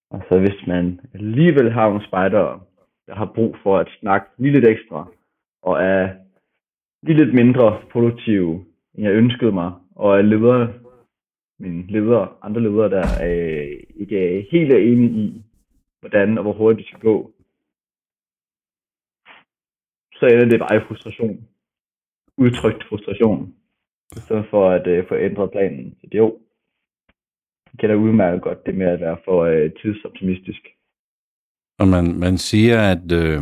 Og 0.09 0.21
så 0.29 0.39
hvis 0.39 0.67
man 0.67 0.99
alligevel 1.13 1.71
har 1.71 1.89
nogle 1.89 2.07
spejdere, 2.07 2.61
der 3.07 3.15
har 3.15 3.31
brug 3.35 3.55
for 3.63 3.77
at 3.77 3.87
snakke 3.99 4.27
lige 4.37 4.53
lidt 4.53 4.67
ekstra, 4.67 5.07
og 5.61 5.83
er 5.83 6.13
lige 7.03 7.17
lidt 7.17 7.33
mindre 7.33 7.81
produktive, 7.91 8.65
end 8.93 9.05
jeg 9.05 9.13
ønskede 9.13 9.51
mig, 9.51 9.71
og 9.95 10.17
er 10.17 10.21
ledere, 10.21 10.73
mine 11.59 11.87
ledere, 11.87 12.35
andre 12.41 12.61
ledere, 12.61 12.89
der 12.89 13.05
er, 13.19 13.61
ikke 13.95 14.37
er 14.37 14.43
helt 14.51 14.73
er 14.73 14.77
enige 14.77 15.11
i, 15.11 15.43
hvordan 15.99 16.37
og 16.37 16.43
hvor 16.43 16.53
hurtigt 16.53 16.77
det 16.77 16.87
skal 16.87 16.99
gå, 16.99 17.31
så 20.21 20.25
ender 20.25 20.49
det 20.49 20.59
bare 20.59 20.77
i 20.77 20.85
frustration. 20.87 21.47
Udtrykt 22.37 22.83
frustration. 22.89 23.55
Så 24.11 24.43
for 24.49 24.69
at 24.69 24.87
øh, 24.87 25.07
få 25.07 25.15
ændret 25.15 25.51
planen. 25.51 25.95
Så 26.01 26.07
det 26.11 26.17
jo, 26.17 26.39
jeg 27.71 27.79
kender 27.79 27.95
udmærket 27.95 28.41
godt 28.41 28.65
det 28.65 28.75
med 28.75 28.85
at 28.85 28.99
være 28.99 29.17
for 29.25 29.43
øh, 29.43 29.71
tidsoptimistisk. 29.81 30.61
Og 31.79 31.87
man, 31.87 32.19
man 32.19 32.37
siger, 32.37 32.91
at, 32.91 33.11
øh, 33.11 33.41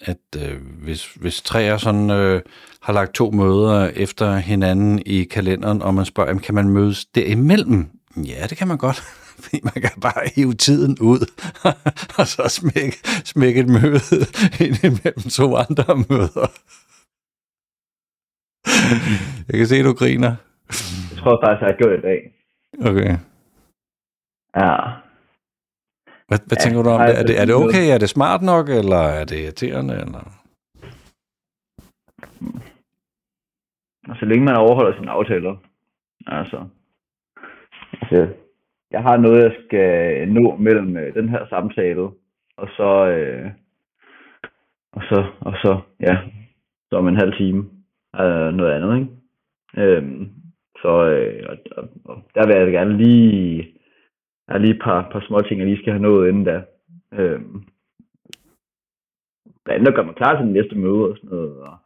at 0.00 0.26
øh, 0.36 0.84
hvis, 0.84 1.14
hvis 1.14 1.42
tre 1.42 1.62
er 1.62 1.76
sådan, 1.76 2.10
øh, 2.10 2.42
har 2.82 2.92
lagt 2.92 3.14
to 3.14 3.30
møder 3.30 3.90
efter 3.96 4.36
hinanden 4.36 5.02
i 5.06 5.24
kalenderen, 5.24 5.82
og 5.82 5.94
man 5.94 6.04
spørger, 6.04 6.30
jamen, 6.30 6.42
kan 6.42 6.54
man 6.54 6.68
mødes 6.68 7.06
derimellem? 7.06 7.86
Ja, 8.16 8.46
det 8.50 8.58
kan 8.58 8.68
man 8.68 8.78
godt. 8.78 8.96
Fordi 9.42 9.60
man 9.64 9.82
kan 9.82 10.00
bare 10.00 10.30
hive 10.36 10.52
tiden 10.52 10.96
ud, 11.00 11.20
og 12.18 12.26
så 12.26 12.42
smække, 12.48 12.96
smække 13.32 13.60
et 13.60 13.68
møde 13.68 14.00
ind 14.64 14.76
imellem 14.84 15.24
to 15.38 15.56
andre 15.56 15.94
møder. 16.10 16.46
Jeg 19.48 19.56
kan 19.58 19.66
se, 19.66 19.82
du 19.82 19.92
griner. 19.92 20.34
Jeg 21.10 21.18
tror 21.18 21.40
faktisk, 21.44 21.60
jeg 21.60 21.68
har 21.70 21.78
gjort 21.78 21.90
det 21.90 21.98
i 21.98 22.06
dag. 22.10 22.20
Okay. 22.90 23.16
Ja. 24.60 24.76
Hvad, 26.28 26.38
hvad 26.46 26.58
ja, 26.58 26.62
tænker 26.62 26.82
du 26.82 26.90
om 26.90 27.00
det? 27.00 27.18
Er, 27.18 27.22
det? 27.22 27.40
er 27.40 27.44
det 27.44 27.54
okay? 27.54 27.84
Er 27.94 27.98
det 27.98 28.08
smart 28.08 28.42
nok, 28.42 28.68
eller 28.68 29.02
er 29.18 29.24
det 29.24 29.38
irriterende? 29.42 29.94
Eller? 29.94 30.24
Og 34.08 34.16
så 34.16 34.24
længe 34.24 34.44
man 34.44 34.56
overholder 34.56 34.96
sine 34.96 35.10
aftaler. 35.10 35.56
Altså, 36.26 36.64
altså 37.92 38.28
jeg 38.90 39.02
har 39.02 39.16
noget, 39.16 39.42
jeg 39.42 39.54
skal 39.64 40.28
nå 40.28 40.56
mellem 40.56 40.96
øh, 40.96 41.14
den 41.14 41.28
her 41.28 41.46
samtale, 41.48 42.02
og 42.56 42.68
så, 42.76 43.06
øh, 43.06 43.50
og 44.92 45.02
så, 45.02 45.26
og 45.40 45.52
så, 45.52 45.80
ja, 46.00 46.16
så 46.90 46.96
om 46.96 47.08
en 47.08 47.16
halv 47.16 47.36
time 47.36 47.58
øh, 48.20 48.52
noget 48.54 48.72
andet, 48.72 48.98
ikke? 48.98 49.10
Øhm, 49.76 50.30
så 50.82 51.04
øh, 51.04 51.46
og, 51.48 51.56
og, 51.76 51.88
og 52.04 52.22
der 52.34 52.46
vil 52.46 52.56
jeg 52.56 52.72
gerne 52.72 52.96
lige, 52.96 53.77
der 54.48 54.54
er 54.54 54.58
lige 54.58 54.74
et 54.74 54.82
par, 54.82 55.08
par 55.12 55.20
små 55.20 55.40
ting, 55.40 55.60
jeg 55.60 55.66
lige 55.66 55.78
skal 55.82 55.92
have 55.92 56.02
nået 56.02 56.28
inden 56.28 56.44
da. 56.44 56.64
Øhm, 57.12 57.64
blandt 59.64 59.80
andet 59.80 59.94
gør 59.94 60.02
mig 60.02 60.14
klar 60.14 60.36
til 60.36 60.44
den 60.44 60.52
næste 60.52 60.78
møde 60.78 61.10
og 61.10 61.16
sådan 61.16 61.30
noget, 61.30 61.60
og 61.60 61.78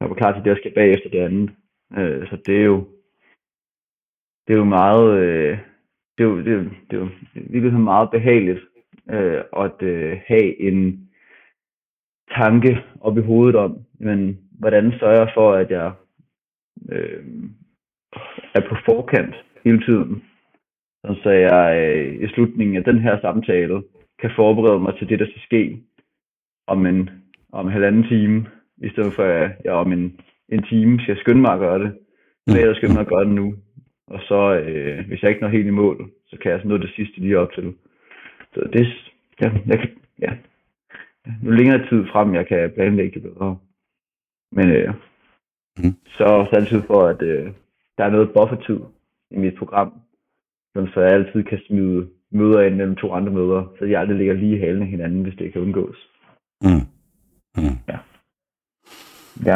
jeg 0.00 0.08
var 0.08 0.14
klar 0.14 0.32
til 0.32 0.44
det, 0.44 0.50
jeg 0.50 0.56
skal 0.56 0.74
bagefter 0.74 1.10
det 1.10 1.18
andet. 1.18 1.50
Øh, 1.98 2.28
så 2.28 2.36
det 2.46 2.56
er 2.60 2.64
jo, 2.64 2.88
det 4.46 4.52
er 4.52 4.58
jo 4.58 4.64
meget, 4.64 5.18
øh, 5.18 5.58
det 6.18 6.24
er 6.24 6.28
jo, 6.28 6.38
det 6.38 6.52
er, 6.52 6.62
det 6.90 6.96
er 6.96 7.00
jo 7.00 7.08
virkelig 7.34 7.72
meget 7.80 8.10
behageligt 8.10 8.60
øh, 9.10 9.44
at 9.56 9.82
øh, 9.82 10.20
have 10.26 10.60
en 10.60 11.10
tanke 12.30 12.84
op 13.00 13.18
i 13.18 13.20
hovedet 13.20 13.56
om, 13.56 13.84
men 13.98 14.48
hvordan 14.58 14.92
sørger 14.98 15.18
jeg 15.18 15.30
for, 15.34 15.52
at 15.52 15.70
jeg 15.70 15.92
øh, 16.88 17.24
er 18.54 18.60
på 18.68 18.76
forkant 18.84 19.34
hele 19.64 19.80
tiden, 19.86 20.24
så 21.04 21.30
jeg 21.30 21.94
øh, 21.96 22.24
i 22.24 22.28
slutningen 22.28 22.76
af 22.76 22.84
den 22.84 22.98
her 22.98 23.20
samtale 23.20 23.82
kan 24.20 24.30
forberede 24.36 24.80
mig 24.80 24.94
til 24.98 25.08
det, 25.08 25.18
der 25.18 25.26
skal 25.26 25.42
ske 25.42 25.82
om 26.66 26.86
en, 26.86 27.10
om 27.52 27.66
en 27.66 27.72
halvanden 27.72 28.02
time, 28.02 28.46
i 28.78 28.88
stedet 28.88 29.12
for 29.12 29.24
at 29.24 29.50
jeg 29.64 29.72
om 29.72 29.92
en, 29.92 30.20
en 30.48 30.62
time 30.62 31.00
skal 31.00 31.18
skynde 31.18 31.40
mig 31.40 31.52
at 31.52 31.60
gøre 31.60 31.78
det. 31.78 31.98
Så 32.48 32.58
jeg 32.58 32.76
skynde 32.76 32.94
mig 32.94 33.00
at 33.00 33.08
gøre 33.08 33.24
det 33.24 33.34
nu. 33.34 33.54
Og 34.06 34.20
så, 34.20 34.54
øh, 34.54 35.06
hvis 35.06 35.22
jeg 35.22 35.30
ikke 35.30 35.42
når 35.42 35.48
helt 35.48 35.66
i 35.66 35.70
mål, 35.70 36.10
så 36.26 36.36
kan 36.42 36.52
jeg 36.52 36.60
så 36.60 36.68
nå 36.68 36.76
det 36.76 36.90
sidste 36.96 37.20
lige 37.20 37.38
op 37.38 37.52
til. 37.52 37.74
Så 38.54 38.60
det, 38.72 38.86
ja, 39.40 39.50
jeg 39.66 39.78
kan, 39.78 39.90
ja. 40.22 40.32
Nu 41.42 41.50
længere 41.50 41.88
tid 41.88 42.06
frem, 42.12 42.34
jeg 42.34 42.46
kan 42.46 42.70
planlægge 42.74 43.20
det 43.20 43.22
bedre. 43.22 43.58
Men 44.52 44.70
øh, 44.70 44.94
mm. 45.78 45.94
så 46.06 46.24
er 46.24 46.54
altid 46.54 46.82
for, 46.82 47.06
at 47.06 47.22
øh, 47.22 47.52
der 47.98 48.04
er 48.04 48.10
noget 48.10 48.32
buffertid 48.32 48.80
i 49.30 49.38
mit 49.38 49.54
program, 49.54 49.92
så 50.74 51.00
jeg 51.00 51.12
altid 51.12 51.44
kan 51.44 51.58
smide 51.66 52.06
møder 52.32 52.60
ind 52.60 52.74
mellem 52.76 52.96
to 52.96 53.12
andre 53.12 53.32
møder, 53.32 53.62
så 53.78 53.84
de 53.84 53.98
aldrig 53.98 54.16
ligger 54.16 54.34
lige 54.34 54.56
i 54.56 54.60
halen 54.60 54.82
af 54.82 54.88
hinanden, 54.88 55.22
hvis 55.22 55.34
det 55.38 55.52
kan 55.52 55.62
undgås. 55.62 55.96
Mm. 56.62 56.86
Mm. 57.56 57.78
Ja. 57.88 57.98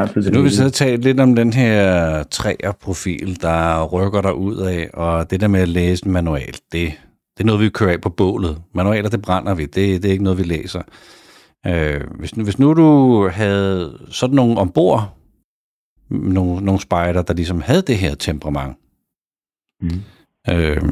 Så 0.07 0.31
nu 0.33 0.39
vil 0.39 0.45
vi 0.45 0.51
så 0.51 0.71
tale 0.71 1.03
lidt 1.03 1.21
om 1.21 1.35
den 1.35 1.53
her 1.53 2.23
træer-profil, 2.23 3.41
der 3.41 3.85
rykker 3.93 4.21
der 4.21 4.33
ud 4.33 4.57
af, 4.57 4.91
og 4.95 5.31
det 5.31 5.41
der 5.41 5.49
med 5.49 5.61
at 5.61 5.69
læse 5.69 6.07
en 6.07 6.13
manual, 6.13 6.53
det, 6.73 6.89
det 7.35 7.41
er 7.41 7.45
noget, 7.45 7.61
vi 7.61 7.69
kører 7.69 7.93
af 7.93 8.01
på 8.01 8.11
bålet. 8.11 8.63
Manualer, 8.75 9.09
det 9.09 9.23
brænder 9.23 9.55
vi. 9.55 9.63
Det, 9.63 9.75
det 9.75 10.05
er 10.05 10.13
ikke 10.13 10.25
noget, 10.25 10.39
vi 10.39 10.43
læser. 10.43 10.83
Øh, 11.67 12.01
hvis, 12.19 12.31
hvis 12.31 12.59
nu 12.59 12.75
du 12.75 12.89
havde 13.29 13.99
sådan 14.11 14.37
nogle 14.37 14.59
ombord, 14.59 15.17
nogle, 16.11 16.65
nogle 16.65 16.81
spejder, 16.81 17.23
der 17.23 17.35
ligesom 17.35 17.61
havde 17.61 17.83
det 17.83 17.97
her 17.97 18.15
temperament, 18.15 18.77
mm. 19.81 19.89
Øh, 20.51 20.83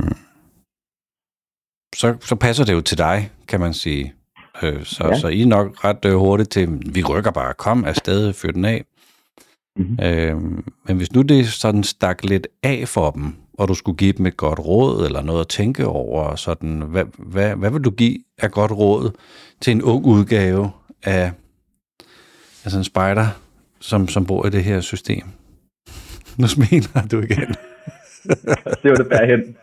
så, 1.95 2.17
så 2.21 2.35
passer 2.35 2.65
det 2.65 2.73
jo 2.73 2.81
til 2.81 2.99
dig, 2.99 3.31
kan 3.49 3.61
man 3.61 3.75
sige. 3.75 4.15
Øh, 4.62 4.85
så, 4.85 5.07
ja. 5.07 5.19
så 5.19 5.29
I 5.29 5.43
er 5.43 5.47
nok 5.47 5.85
ret 5.85 6.05
øh, 6.05 6.15
hurtigt 6.15 6.51
til, 6.51 6.81
vi 6.95 7.03
rykker 7.05 7.31
bare, 7.31 7.55
kom 7.55 7.85
afsted, 7.85 8.33
fyr 8.33 8.53
den 8.53 8.65
af. 8.65 8.85
Mm-hmm. 9.77 10.05
Øh, 10.05 10.37
men 10.85 10.97
hvis 10.97 11.12
nu 11.12 11.23
det 11.23 11.49
sådan 11.49 11.85
stak 11.85 12.25
lidt 12.25 12.47
af 12.62 12.88
for 12.88 13.11
dem, 13.11 13.35
og 13.59 13.69
du 13.69 13.75
skulle 13.75 13.97
give 13.97 14.12
dem 14.12 14.27
et 14.27 14.37
godt 14.37 14.59
råd, 14.59 15.07
eller 15.07 15.23
noget 15.23 15.41
at 15.41 15.49
tænke 15.49 15.87
over, 15.87 16.37
sådan, 16.37 16.81
hvad, 16.81 17.05
hvad, 17.19 17.57
hvad 17.57 17.71
vil 17.71 17.83
du 17.83 17.91
give 17.91 18.19
af 18.38 18.51
godt 18.51 18.73
råd 18.73 19.11
til 19.61 19.71
en 19.71 19.83
ung 19.83 20.05
udgave 20.05 20.71
af 21.03 21.33
altså 22.65 22.79
en 22.79 22.85
spider, 22.85 23.29
som, 23.81 24.09
som 24.09 24.27
bor 24.27 24.47
i 24.47 24.51
det 24.51 24.65
her 24.65 24.81
system? 24.81 25.25
Nu 26.38 26.47
smiler 26.47 27.07
du 27.11 27.21
igen. 27.21 27.55
det 28.83 28.91
var 28.91 28.97
det 28.97 29.09
bare 29.11 29.27
hen. 29.27 29.57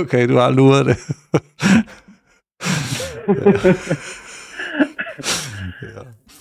Okay, 0.00 0.28
du 0.28 0.34
har 0.34 0.50
luret 0.50 0.86
det. 0.86 0.98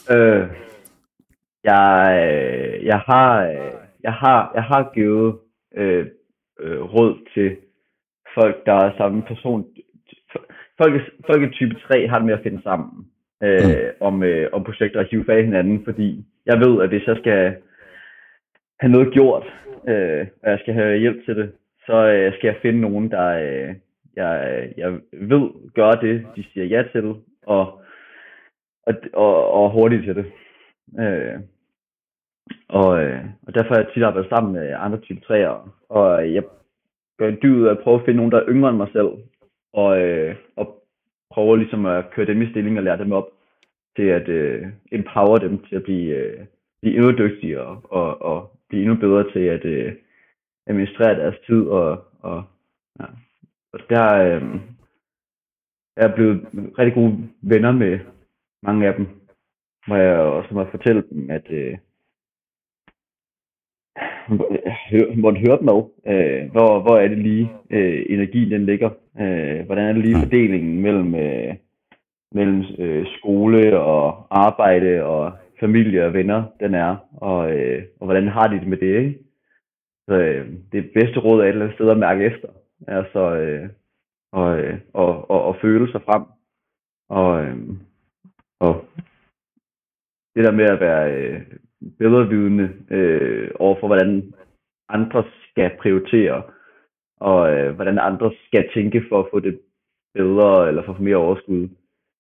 ja. 0.10 0.16
øh, 0.16 0.48
jeg, 1.64 1.84
jeg 2.84 3.00
har 3.00 3.42
jeg 4.04 4.14
har 4.14 4.52
jeg 4.56 4.64
har 4.64 4.92
givet 4.94 5.36
øh, 5.78 6.06
øh, 6.60 6.82
råd 6.82 7.14
til 7.34 7.58
folk 8.34 8.66
der 8.66 8.74
er 8.74 8.98
samme 8.98 9.22
person 9.22 9.66
folk, 10.78 10.94
folk 11.26 11.42
i 11.44 11.54
type 11.54 11.76
3 11.88 12.08
har 12.08 12.18
det 12.18 12.26
med 12.26 12.34
at 12.34 12.44
finde 12.44 12.62
sammen 12.64 12.92
øh, 13.44 13.68
mm. 13.68 14.08
om, 14.08 14.24
øh, 14.24 14.50
om 14.54 14.64
projekter 14.64 15.00
og 15.00 15.06
hive 15.12 15.40
i 15.40 15.44
hinanden 15.44 15.82
fordi 15.86 16.26
jeg 16.46 16.60
ved 16.60 16.82
at 16.84 16.90
hvis 16.90 17.08
jeg 17.08 17.18
skal 17.20 17.56
have 18.80 18.92
noget 18.92 19.14
gjort 19.14 19.46
øh, 19.88 20.28
og 20.44 20.50
jeg 20.52 20.60
skal 20.60 20.74
have 20.74 20.98
hjælp 20.98 21.26
til 21.26 21.36
det 21.36 21.52
så 21.86 21.94
øh, 21.94 22.34
skal 22.34 22.48
jeg 22.48 22.58
finde 22.62 22.82
nogen, 22.82 23.12
der 23.12 23.28
øh, 23.28 23.76
jeg, 24.16 24.70
jeg 24.78 24.92
ved 25.12 25.74
gør 25.74 25.92
det, 25.92 26.28
de 26.36 26.44
siger 26.54 26.66
ja 26.66 26.84
til, 26.92 27.16
og, 27.46 27.82
og, 28.84 28.94
og, 29.14 29.52
og 29.52 29.72
hurtigt 29.72 30.04
til 30.04 30.16
det. 30.16 30.26
Øh, 31.00 31.40
og, 32.68 33.04
øh, 33.04 33.26
og 33.48 33.56
derfor 33.56 33.74
har 33.74 33.82
jeg 33.82 33.88
tit 33.94 34.04
arbejdet 34.04 34.30
sammen 34.30 34.54
med 34.54 34.76
andre 34.78 35.00
type 35.00 35.22
træer, 35.22 35.76
og 35.90 36.34
jeg 36.34 36.44
gør 37.18 37.28
en 37.28 37.40
dyd 37.44 37.68
at 37.68 37.80
prøve 37.80 38.00
at 38.00 38.06
finde 38.06 38.18
nogen, 38.18 38.32
der 38.32 38.40
er 38.40 38.50
yngre 38.50 38.70
end 38.70 38.78
mig 38.78 38.88
selv, 38.94 39.10
og, 39.74 40.02
øh, 40.02 40.36
og 40.56 40.84
prøver 41.32 41.56
ligesom 41.56 41.86
at 41.86 42.12
køre 42.12 42.26
dem 42.26 42.42
i 42.42 42.50
stilling 42.50 42.78
og 42.78 42.84
lære 42.84 42.98
dem 42.98 43.12
op 43.12 43.30
til 43.96 44.04
at 44.04 44.28
øh, 44.28 44.68
empower 44.92 45.38
dem 45.38 45.64
til 45.64 45.76
at 45.76 45.84
blive, 45.84 46.16
øh, 46.16 46.46
blive 46.82 46.96
endnu 46.96 47.12
dygtigere 47.12 47.82
og, 47.84 48.22
og 48.22 48.55
blive 48.70 48.82
endnu 48.82 48.96
bedre 48.96 49.32
til 49.32 49.40
at 49.40 49.66
øh, 49.66 49.94
administrere 50.68 51.20
deres 51.20 51.36
tid 51.48 51.68
og, 51.68 52.04
og, 52.20 52.44
ja. 53.00 53.06
og 53.74 53.80
der 53.90 54.14
øh, 54.14 54.42
er 55.98 56.08
jeg 56.08 56.14
blevet 56.16 56.48
rigtig 56.80 56.94
gode 56.94 57.30
venner 57.42 57.72
med 57.72 58.00
mange 58.64 58.88
af 58.88 58.96
dem, 58.96 59.08
hvor 59.88 59.96
jeg 59.96 60.20
også 60.20 60.54
må 60.54 60.66
fortælle 60.72 61.04
dem, 61.12 61.30
at 61.30 61.52
øh, 61.52 61.78
måtte 65.24 65.40
høre 65.40 65.58
dem 65.58 65.66
med. 65.66 65.82
Øh, 66.14 66.52
hvor, 66.52 66.82
hvor 66.82 66.98
er 66.98 67.08
det 67.08 67.18
lige 67.18 67.52
øh, 67.70 68.06
energien 68.10 68.52
den 68.52 68.66
ligger? 68.66 68.90
Øh, 69.22 69.66
hvordan 69.66 69.86
er 69.86 69.94
det 69.94 70.02
lige 70.02 70.24
fordelingen 70.24 70.82
mellem, 70.82 71.16
øh, 71.16 71.56
mellem 72.32 72.64
øh, 72.80 73.06
skole 73.18 73.80
og 73.80 74.28
arbejde 74.30 75.04
og 75.04 75.32
familie 75.60 76.06
og 76.06 76.14
venner, 76.14 76.44
den 76.60 76.74
er, 76.74 76.98
og, 77.12 77.58
øh, 77.58 77.84
og 78.00 78.06
hvordan 78.06 78.28
har 78.28 78.48
de 78.48 78.60
det 78.60 78.68
med 78.68 78.78
det, 78.78 78.98
ikke? 78.98 79.20
Så 80.10 80.16
øh, 80.16 80.54
det 80.72 80.92
bedste 80.94 81.20
råd 81.20 81.40
er 81.40 81.44
et 81.44 81.50
eller 81.50 81.66
andet 81.66 81.76
sted 81.76 81.90
at 81.90 81.98
mærke 81.98 82.26
efter, 82.26 82.48
altså 82.88 83.36
øh, 83.36 83.70
og, 84.32 84.60
øh, 84.60 84.80
og, 84.94 85.32
og, 85.32 85.42
og 85.42 85.56
føle 85.62 85.92
sig 85.92 86.02
frem, 86.02 86.24
og, 87.10 87.44
øh, 87.44 87.58
og 88.60 88.86
det 90.36 90.44
der 90.44 90.52
med 90.52 90.66
at 90.66 90.80
være 90.80 91.14
øh, 91.14 91.42
bedrevidende 92.00 92.70
øh, 92.90 93.52
over 93.60 93.80
for, 93.80 93.88
hvordan 93.88 94.34
andre 94.90 95.24
skal 95.50 95.72
prioritere, 95.82 96.44
og 97.20 97.54
øh, 97.54 97.76
hvordan 97.76 98.00
andre 98.00 98.32
skal 98.48 98.70
tænke 98.74 99.04
for 99.10 99.20
at 99.20 99.28
få 99.32 99.40
det 99.40 99.60
bedre, 100.14 100.68
eller 100.68 100.84
for 100.84 100.92
at 100.92 100.98
få 100.98 101.04
mere 101.04 101.16
overskud. 101.16 101.70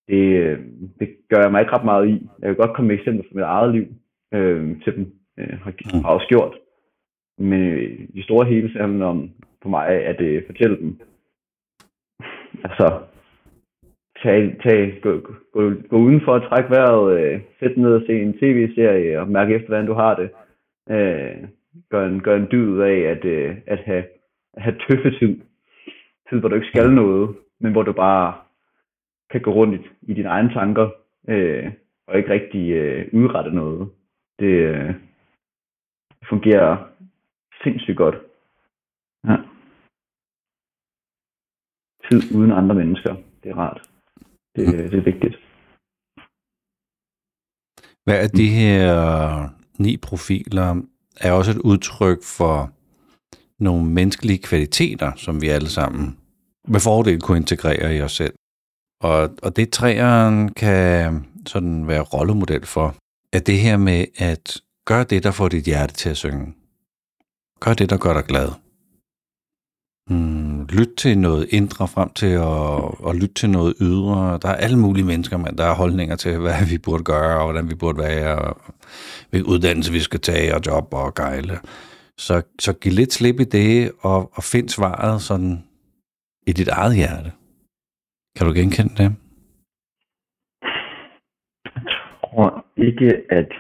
Det, 0.08 0.24
øh, 0.42 0.60
det 1.00 1.10
gør 1.30 1.42
jeg 1.42 1.52
mig 1.52 1.62
ikke 1.62 1.74
ret 1.74 1.86
meget 1.86 2.08
i. 2.08 2.28
Jeg 2.40 2.48
kan 2.48 2.56
godt 2.56 2.76
komme 2.76 2.88
med 2.88 2.96
eksempler 2.96 3.24
fra 3.24 3.36
mit 3.36 3.44
eget 3.44 3.72
liv 3.76 3.86
øh, 4.34 4.82
til 4.84 4.96
dem, 4.96 5.14
øh, 5.40 5.60
har, 5.64 6.02
har 6.02 6.10
også 6.10 6.28
gjort. 6.28 6.56
Men 7.38 7.62
øh, 7.62 8.00
i 8.14 8.22
store 8.22 8.46
hele 8.46 8.74
så 8.74 8.80
handler 8.80 9.06
om 9.06 9.32
for 9.62 9.70
mig 9.70 9.88
at 9.88 10.22
øh, 10.22 10.44
fortælle 10.46 10.78
dem, 10.78 11.00
altså 12.64 13.00
tag, 14.24 14.58
tag, 14.64 15.00
gå, 15.02 15.12
gå, 15.54 15.72
gå 15.90 15.98
udenfor 15.98 16.32
og 16.34 16.50
trække 16.50 16.70
vejret, 16.70 17.20
øh, 17.20 17.42
sæt 17.60 17.78
ned 17.78 17.94
og 17.94 18.04
se 18.08 18.22
en 18.22 18.34
tv-serie 18.34 19.20
og 19.20 19.28
mærke 19.28 19.56
efter, 19.56 19.68
hvordan 19.68 19.88
du 19.88 19.94
har 19.94 20.16
det. 20.16 20.30
Øh, 20.90 21.48
gør, 21.90 22.08
en, 22.08 22.22
gør 22.22 22.36
en 22.36 22.48
dyd 22.52 22.80
af 22.80 22.98
at, 23.14 23.26
øh, 23.26 23.58
at 23.68 23.80
have, 23.80 24.04
at 24.54 24.62
have 24.64 24.76
tøffe 24.90 25.20
tid. 25.20 25.42
Tid, 26.30 26.40
hvor 26.40 26.50
du 26.50 26.56
ikke 26.56 26.68
skal 26.68 26.92
noget, 26.92 27.36
men 27.62 27.72
hvor 27.72 27.84
du 27.84 27.94
bare 27.94 28.34
kan 29.32 29.42
gå 29.42 29.54
rundt 29.54 29.82
i, 29.82 30.12
i 30.12 30.14
dine 30.14 30.30
egne 30.30 30.54
tanker, 30.54 30.90
øh, 31.28 31.72
og 32.08 32.18
ikke 32.18 32.30
rigtig 32.30 32.72
øh, 32.72 33.10
udrette 33.14 33.52
noget. 33.52 33.90
Det 34.40 34.46
øh, 34.46 34.96
fungerer 36.30 36.88
sindssygt 37.64 37.98
godt. 37.98 38.16
Ja. 39.28 39.38
Tid 42.10 42.36
uden 42.38 42.52
andre 42.52 42.76
mennesker, 42.76 43.16
det 43.44 43.52
er 43.52 43.58
rart. 43.58 43.82
Det, 44.56 44.68
mm. 44.68 44.90
det 44.90 45.00
er 45.00 45.04
vigtigt. 45.12 45.36
Hvad 48.04 48.24
er 48.24 48.28
de 48.28 48.48
her 48.60 48.84
øh, 49.42 49.50
ni 49.80 49.98
profiler? 49.98 50.82
Er 51.22 51.32
også 51.32 51.52
et 51.52 51.62
udtryk 51.72 52.18
for 52.38 52.72
nogle 53.60 53.86
menneskelige 53.86 54.42
kvaliteter, 54.50 55.12
som 55.16 55.42
vi 55.42 55.48
alle 55.48 55.70
sammen 55.70 56.18
med 56.68 56.80
fordel 56.80 57.22
kunne 57.22 57.38
integrere 57.38 57.98
i 57.98 58.02
os 58.02 58.12
selv. 58.12 58.34
Og, 59.02 59.30
og 59.42 59.56
det 59.56 59.70
træeren 59.70 60.50
kan 60.50 61.26
sådan 61.46 61.88
være 61.88 62.02
rollemodel 62.02 62.66
for, 62.66 62.96
er 63.34 63.40
det 63.40 63.60
her 63.60 63.78
med 63.78 64.06
at 64.18 64.62
gøre 64.86 65.04
det, 65.04 65.24
der 65.24 65.32
får 65.32 65.48
dit 65.48 65.64
hjerte 65.64 65.94
til 65.94 66.10
at 66.10 66.18
synge. 66.18 66.54
Gør 67.60 67.74
det, 67.74 67.90
der 67.90 67.98
gør 67.98 68.14
dig 68.14 68.24
glad. 68.24 68.50
Mm, 70.10 70.66
lyt 70.66 70.90
til 70.98 71.18
noget 71.18 71.48
indre 71.50 71.88
frem 71.88 72.10
til 72.10 72.26
at, 72.26 73.10
at 73.10 73.16
lytte 73.16 73.34
til 73.34 73.50
noget 73.50 73.74
ydre. 73.82 74.40
Der 74.42 74.50
er 74.50 74.56
alle 74.56 74.80
mulige 74.80 75.06
mennesker, 75.06 75.38
men 75.38 75.58
der 75.58 75.66
er 75.66 75.74
holdninger 75.74 76.16
til, 76.16 76.38
hvad 76.38 76.66
vi 76.66 76.78
burde 76.78 77.04
gøre, 77.04 77.38
og 77.38 77.44
hvordan 77.44 77.70
vi 77.70 77.76
burde 77.76 77.98
være, 77.98 78.36
og 78.36 78.62
hvilken 79.30 79.52
uddannelse 79.52 79.92
vi 79.92 80.00
skal 80.00 80.20
tage, 80.20 80.56
og 80.56 80.62
job 80.66 80.94
og 80.94 81.16
gejle. 81.16 81.60
Så, 82.18 82.42
så 82.60 82.74
giv 82.74 82.92
lidt 82.92 83.14
slip 83.14 83.40
i 83.40 83.44
det, 83.44 83.92
og, 84.00 84.32
og 84.34 84.44
find 84.44 84.70
svaret 84.70 85.22
sådan 85.22 85.64
i 86.48 86.52
dit 86.52 86.68
eget 86.68 86.96
hjerte. 86.96 87.32
Kan 88.36 88.48
du 88.48 88.54
genkende 88.54 88.96
det? 89.02 89.10
Jeg 91.76 91.84
tror 92.22 92.66
ikke, 92.78 93.24
at 93.30 93.52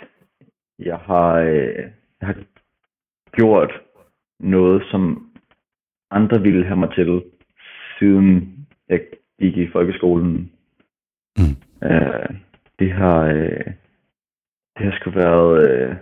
jeg 0.80 0.98
har, 0.98 1.34
øh, 1.34 1.84
jeg 2.20 2.28
har 2.28 2.36
gjort 3.32 3.72
noget, 4.40 4.84
som 4.92 5.32
andre 6.12 6.42
ville 6.42 6.66
have 6.66 6.80
mig 6.80 6.90
til, 6.96 7.24
siden 8.00 8.58
jeg 8.90 9.02
gik 9.40 9.58
i 9.58 9.72
folkeskolen. 9.72 10.52
Mm. 11.38 11.56
Øh, 11.88 12.30
det 12.80 12.92
har 12.92 13.20
øh, 13.22 13.74
det 14.78 14.86
har 14.86 14.98
sgu 15.00 15.10
været 15.10 15.70
øh, 15.70 15.96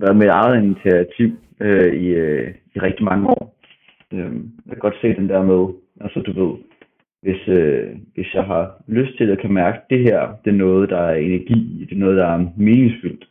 været 0.00 0.16
med 0.16 0.28
eget 0.28 0.62
initiativ 0.62 1.38
øh, 1.60 1.94
i, 1.94 2.06
øh, 2.06 2.54
i 2.74 2.78
rigtig 2.78 3.04
mange 3.04 3.26
år. 3.26 3.59
Øh, 4.12 4.34
jeg 4.66 4.72
kan 4.72 4.78
godt 4.78 5.00
se 5.00 5.14
den 5.14 5.28
der 5.28 5.42
med, 5.42 5.74
altså 6.00 6.20
du 6.20 6.32
ved, 6.40 6.56
hvis, 7.22 7.48
øh, 7.48 7.96
hvis 8.14 8.34
jeg 8.34 8.44
har 8.44 8.82
lyst 8.86 9.16
til 9.16 9.30
at 9.30 9.38
kan 9.38 9.52
mærke, 9.52 9.76
at 9.76 9.90
det 9.90 9.98
her, 9.98 10.36
det 10.44 10.50
er 10.50 10.56
noget, 10.56 10.88
der 10.88 10.98
er 10.98 11.14
energi 11.14 11.86
det 11.88 11.96
er 11.96 12.00
noget, 12.00 12.16
der 12.16 12.26
er 12.26 12.46
meningsfyldt, 12.56 13.28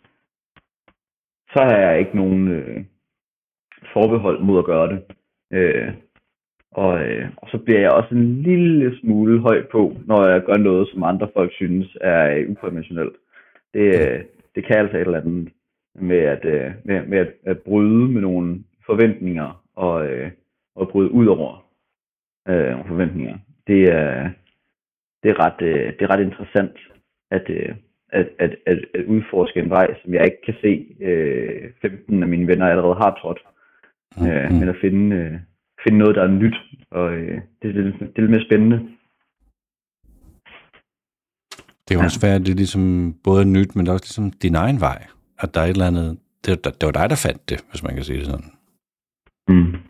så 1.53 1.59
har 1.63 1.77
jeg 1.77 1.99
ikke 1.99 2.15
nogen, 2.15 2.47
øh, 2.47 2.83
forbehold 3.93 4.41
mod 4.41 4.59
at 4.59 4.65
gøre 4.65 4.87
det. 4.87 5.01
Øh, 5.51 5.93
og, 6.71 7.01
øh, 7.03 7.29
og 7.37 7.49
så 7.51 7.57
bliver 7.57 7.79
jeg 7.79 7.91
også 7.91 8.15
en 8.15 8.41
lille 8.41 8.99
smule 8.99 9.39
høj 9.39 9.65
på, 9.71 9.93
når 10.05 10.27
jeg 10.27 10.43
gør 10.43 10.57
noget, 10.57 10.89
som 10.89 11.03
andre 11.03 11.29
folk 11.33 11.53
synes 11.53 11.97
er 12.01 12.35
øh, 12.35 12.49
ukonventionelt. 12.49 13.15
Det, 13.73 13.87
øh, 14.01 14.23
det 14.55 14.65
kan 14.65 14.77
altså 14.77 14.97
et 14.97 15.01
eller 15.01 15.21
andet 15.21 15.49
med 15.95 16.17
at, 16.17 16.45
øh, 16.45 16.71
med, 16.83 17.05
med 17.05 17.17
at, 17.17 17.33
at 17.45 17.59
bryde 17.59 18.07
med 18.07 18.21
nogle 18.21 18.63
forventninger 18.85 19.63
og, 19.75 20.07
øh, 20.07 20.31
og 20.75 20.89
bryde 20.89 21.11
ud 21.11 21.27
over 21.27 21.65
øh, 22.47 22.69
nogle 22.69 22.87
forventninger. 22.87 23.37
Det 23.67 23.83
er, 23.83 24.29
det 25.23 25.31
er, 25.31 25.39
ret, 25.45 25.61
øh, 25.61 25.93
det 25.93 26.01
er 26.01 26.09
ret 26.09 26.23
interessant 26.23 26.77
at, 27.31 27.49
øh, 27.49 27.75
at, 28.09 28.29
at, 28.39 28.55
at, 28.65 28.79
at 28.93 29.05
udforske 29.05 29.59
en 29.59 29.69
vej, 29.69 29.95
som 30.01 30.13
jeg 30.13 30.25
ikke 30.25 30.41
kan 30.45 30.55
se 30.61 30.95
øh, 31.01 31.71
15 31.81 32.23
af 32.23 32.29
mine 32.29 32.47
venner 32.47 32.67
allerede 32.67 32.95
har 32.95 33.17
trådt. 33.21 33.39
Mm. 34.17 34.27
Øh, 34.27 34.51
men 34.51 34.69
at 34.69 34.75
finde, 34.81 35.15
øh, 35.15 35.39
finde 35.83 35.99
noget, 35.99 36.15
der 36.15 36.23
er 36.23 36.27
nyt, 36.27 36.55
og 36.91 37.13
øh, 37.13 37.41
det, 37.61 37.75
det, 37.75 37.99
det 37.99 38.11
er 38.15 38.21
lidt 38.21 38.31
mere 38.31 38.45
spændende. 38.45 38.79
Det 41.87 41.97
kan 41.97 42.05
også 42.05 42.21
være, 42.21 42.35
at 42.35 42.41
det 42.41 42.51
er 42.51 42.55
ligesom 42.63 43.15
både 43.23 43.45
nyt, 43.45 43.75
men 43.75 43.87
også 43.87 44.03
ligesom 44.03 44.31
din 44.31 44.55
egen 44.55 44.79
vej. 44.81 45.07
At 45.39 45.53
der 45.53 45.61
er 45.61 45.65
et 45.65 45.69
eller 45.69 45.87
andet, 45.87 46.19
det, 46.45 46.65
det 46.65 46.85
var 46.85 46.91
dig, 46.91 47.09
der 47.09 47.25
fandt 47.27 47.49
det, 47.49 47.65
hvis 47.69 47.83
man 47.83 47.95
kan 47.95 48.03
sige 48.03 48.19
det 48.19 48.25
sådan. 48.25 48.51
Mm. 49.47 49.88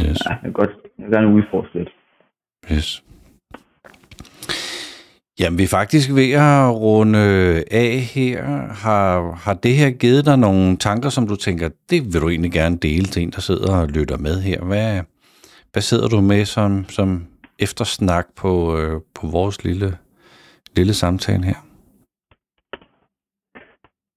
Yes. 0.00 0.18
Ja, 0.26 0.30
jeg 0.30 0.38
vil 0.42 0.52
godt 0.52 0.70
jeg 0.98 1.06
vil 1.06 1.12
gerne 1.12 1.34
udforske 1.34 1.78
lidt. 1.78 1.88
Yes. 2.72 3.04
Jamen, 5.38 5.58
vi 5.58 5.62
er 5.62 5.68
faktisk 5.68 6.10
ved 6.14 6.32
at 6.32 6.70
runde 6.74 7.18
af 7.70 8.00
her. 8.14 8.44
Har, 8.72 9.32
har 9.32 9.54
det 9.54 9.74
her 9.74 9.90
givet 9.90 10.26
dig 10.26 10.38
nogle 10.38 10.76
tanker, 10.76 11.08
som 11.08 11.28
du 11.28 11.36
tænker, 11.36 11.68
det 11.90 12.04
vil 12.14 12.20
du 12.20 12.28
egentlig 12.28 12.52
gerne 12.52 12.76
dele 12.76 13.06
til 13.06 13.22
en, 13.22 13.30
der 13.30 13.40
sidder 13.40 13.76
og 13.76 13.88
lytter 13.88 14.18
med 14.18 14.40
her? 14.40 14.60
Hvad, 14.60 15.00
hvad 15.72 15.82
sidder 15.82 16.08
du 16.08 16.20
med 16.20 16.44
som, 16.44 16.88
som 16.88 17.26
eftersnak 17.58 18.26
på, 18.36 18.78
øh, 18.78 19.00
på 19.14 19.26
vores 19.26 19.64
lille, 19.64 19.96
lille 20.76 20.94
samtale 20.94 21.44
her? 21.44 21.73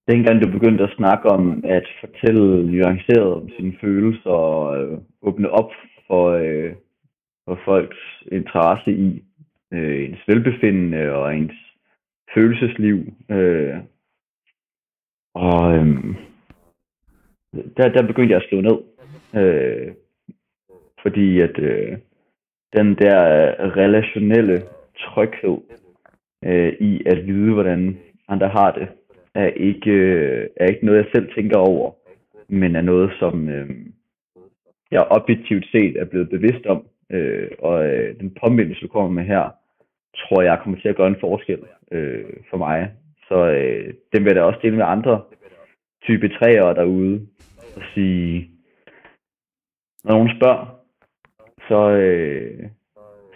Dengang 0.07 0.41
du 0.41 0.51
begyndte 0.51 0.83
at 0.83 0.95
snakke 0.95 1.29
om 1.29 1.61
at 1.65 1.87
fortælle 1.99 2.71
nuanceret 2.71 3.33
om 3.33 3.49
sine 3.49 3.73
følelser 3.81 4.29
og 4.29 4.81
øh, 4.81 4.97
åbne 5.21 5.49
op 5.49 5.71
for, 6.07 6.29
øh, 6.29 6.73
for 7.45 7.59
folks 7.65 8.23
interesse 8.31 8.91
i, 8.91 9.23
øh, 9.73 10.05
ens 10.05 10.27
velbefindende 10.27 11.11
og 11.11 11.35
ens 11.35 11.53
følelsesliv. 12.33 12.97
Øh, 13.29 13.77
og 15.35 15.75
øh, 15.75 16.15
der, 17.77 17.89
der 17.89 18.07
begyndte 18.07 18.33
jeg 18.33 18.41
at 18.41 18.49
slå 18.49 18.61
ned. 18.61 18.79
Øh, 19.41 19.93
fordi 21.01 21.39
at 21.39 21.59
øh, 21.59 21.97
den 22.77 22.95
der 22.95 23.21
relationelle 23.75 24.61
tryghed 24.99 25.57
øh, 26.45 26.73
i 26.79 27.03
at 27.05 27.27
vide, 27.27 27.53
hvordan 27.53 27.99
andre 28.27 28.47
har 28.47 28.71
det, 28.71 28.87
er 29.43 29.47
ikke, 29.47 29.91
øh, 29.91 30.47
er 30.55 30.65
ikke 30.65 30.85
noget, 30.85 30.97
jeg 31.03 31.11
selv 31.15 31.33
tænker 31.35 31.57
over, 31.57 31.91
men 32.49 32.75
er 32.75 32.81
noget, 32.81 33.11
som 33.19 33.49
øh, 33.49 33.69
jeg 34.91 35.07
objektivt 35.09 35.65
set 35.71 35.97
er 35.97 36.05
blevet 36.05 36.29
bevidst 36.29 36.65
om. 36.65 36.87
Øh, 37.11 37.51
og 37.59 37.87
øh, 37.87 38.19
den 38.19 38.37
påmindelse, 38.41 38.81
du 38.81 38.87
kommer 38.87 39.09
med 39.09 39.23
her, 39.23 39.49
tror 40.17 40.41
jeg 40.41 40.59
kommer 40.63 40.79
til 40.79 40.89
at 40.89 40.95
gøre 40.95 41.07
en 41.07 41.19
forskel 41.19 41.59
øh, 41.91 42.33
for 42.49 42.57
mig. 42.57 42.91
Så 43.27 43.35
øh, 43.35 43.93
den 44.13 44.23
vil 44.23 44.29
jeg 44.29 44.35
da 44.35 44.41
også 44.41 44.59
dele 44.61 44.75
med 44.75 44.85
andre 44.85 45.21
type 46.03 46.29
træer 46.29 46.73
derude 46.73 47.27
og 47.75 47.81
sige, 47.93 48.49
når 50.03 50.11
nogen 50.13 50.37
spørger, 50.37 50.65
så 51.67 51.89
øh, 51.89 52.69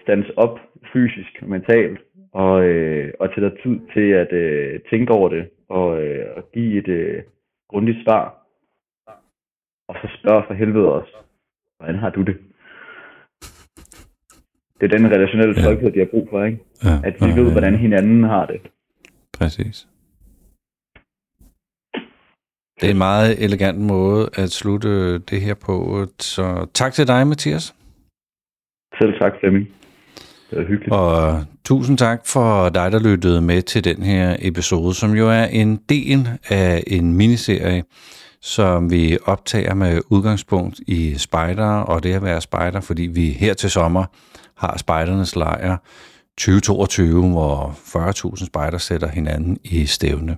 stands 0.01 0.29
op 0.29 0.59
fysisk 0.93 1.39
og 1.41 1.49
mentalt, 1.49 1.99
og, 2.33 2.63
øh, 2.63 3.13
og 3.19 3.29
tage 3.29 3.49
dig 3.49 3.57
tid 3.63 3.79
til 3.93 4.07
at 4.11 4.33
øh, 4.33 4.79
tænke 4.89 5.13
over 5.13 5.29
det, 5.29 5.49
og, 5.69 6.03
øh, 6.03 6.25
og 6.37 6.51
give 6.53 6.79
et 6.79 6.87
øh, 6.87 7.23
grundigt 7.69 8.03
svar. 8.03 8.37
Og 9.87 9.95
så 10.01 10.07
spørg 10.19 10.43
for 10.47 10.53
helvede 10.53 10.93
også, 10.93 11.15
hvordan 11.77 11.95
har 11.95 12.09
du 12.09 12.21
det? 12.21 12.37
Det 14.79 14.93
er 14.93 14.97
den 14.97 15.11
relationelle 15.11 15.55
tryghed, 15.55 15.89
ja. 15.89 15.93
de 15.93 15.99
har 15.99 16.11
brug 16.11 16.27
for, 16.29 16.43
ikke? 16.43 16.59
Ja, 16.83 16.95
at 17.03 17.15
vi 17.21 17.25
ja, 17.25 17.35
ved, 17.35 17.45
ja. 17.45 17.51
hvordan 17.51 17.75
hinanden 17.75 18.23
har 18.23 18.45
det. 18.45 18.61
Præcis. 19.39 19.87
Det 22.81 22.87
er 22.87 22.91
en 22.91 22.97
meget 22.97 23.43
elegant 23.43 23.79
måde 23.79 24.29
at 24.37 24.49
slutte 24.49 25.19
det 25.19 25.41
her 25.41 25.55
på. 25.65 26.05
Så 26.19 26.67
tak 26.73 26.93
til 26.93 27.07
dig, 27.07 27.27
Mathias. 27.27 27.75
Selv 28.99 29.19
tak, 29.19 29.33
Flemming. 29.39 29.80
Det 30.51 30.59
er 30.59 30.67
hyggeligt. 30.67 30.91
Og 30.91 31.33
øh, 31.33 31.39
tusind 31.65 31.97
tak 31.97 32.21
for 32.25 32.69
dig, 32.69 32.91
der 32.91 32.99
lyttede 32.99 33.41
med 33.41 33.61
til 33.61 33.83
den 33.83 34.03
her 34.03 34.35
episode, 34.39 34.93
som 34.93 35.15
jo 35.15 35.29
er 35.29 35.43
en 35.43 35.79
del 35.89 36.29
af 36.49 36.83
en 36.87 37.13
miniserie, 37.13 37.83
som 38.41 38.91
vi 38.91 39.17
optager 39.25 39.73
med 39.73 40.01
udgangspunkt 40.09 40.79
i 40.87 41.15
spejder 41.17 41.67
og 41.67 42.03
det 42.03 42.13
at 42.13 42.23
være 42.23 42.41
spejder, 42.41 42.81
fordi 42.81 43.03
vi 43.03 43.29
her 43.29 43.53
til 43.53 43.71
sommer 43.71 44.05
har 44.57 44.77
spejdernes 44.77 45.35
lejr 45.35 45.77
2022, 46.37 47.29
hvor 47.29 47.75
40.000 48.37 48.45
spejder 48.45 48.77
sætter 48.77 49.07
hinanden 49.07 49.57
i 49.63 49.85
stævne. 49.85 50.37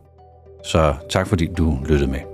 Så 0.66 0.96
tak 1.10 1.28
fordi 1.28 1.48
du 1.58 1.78
lyttede 1.90 2.12
med. 2.12 2.33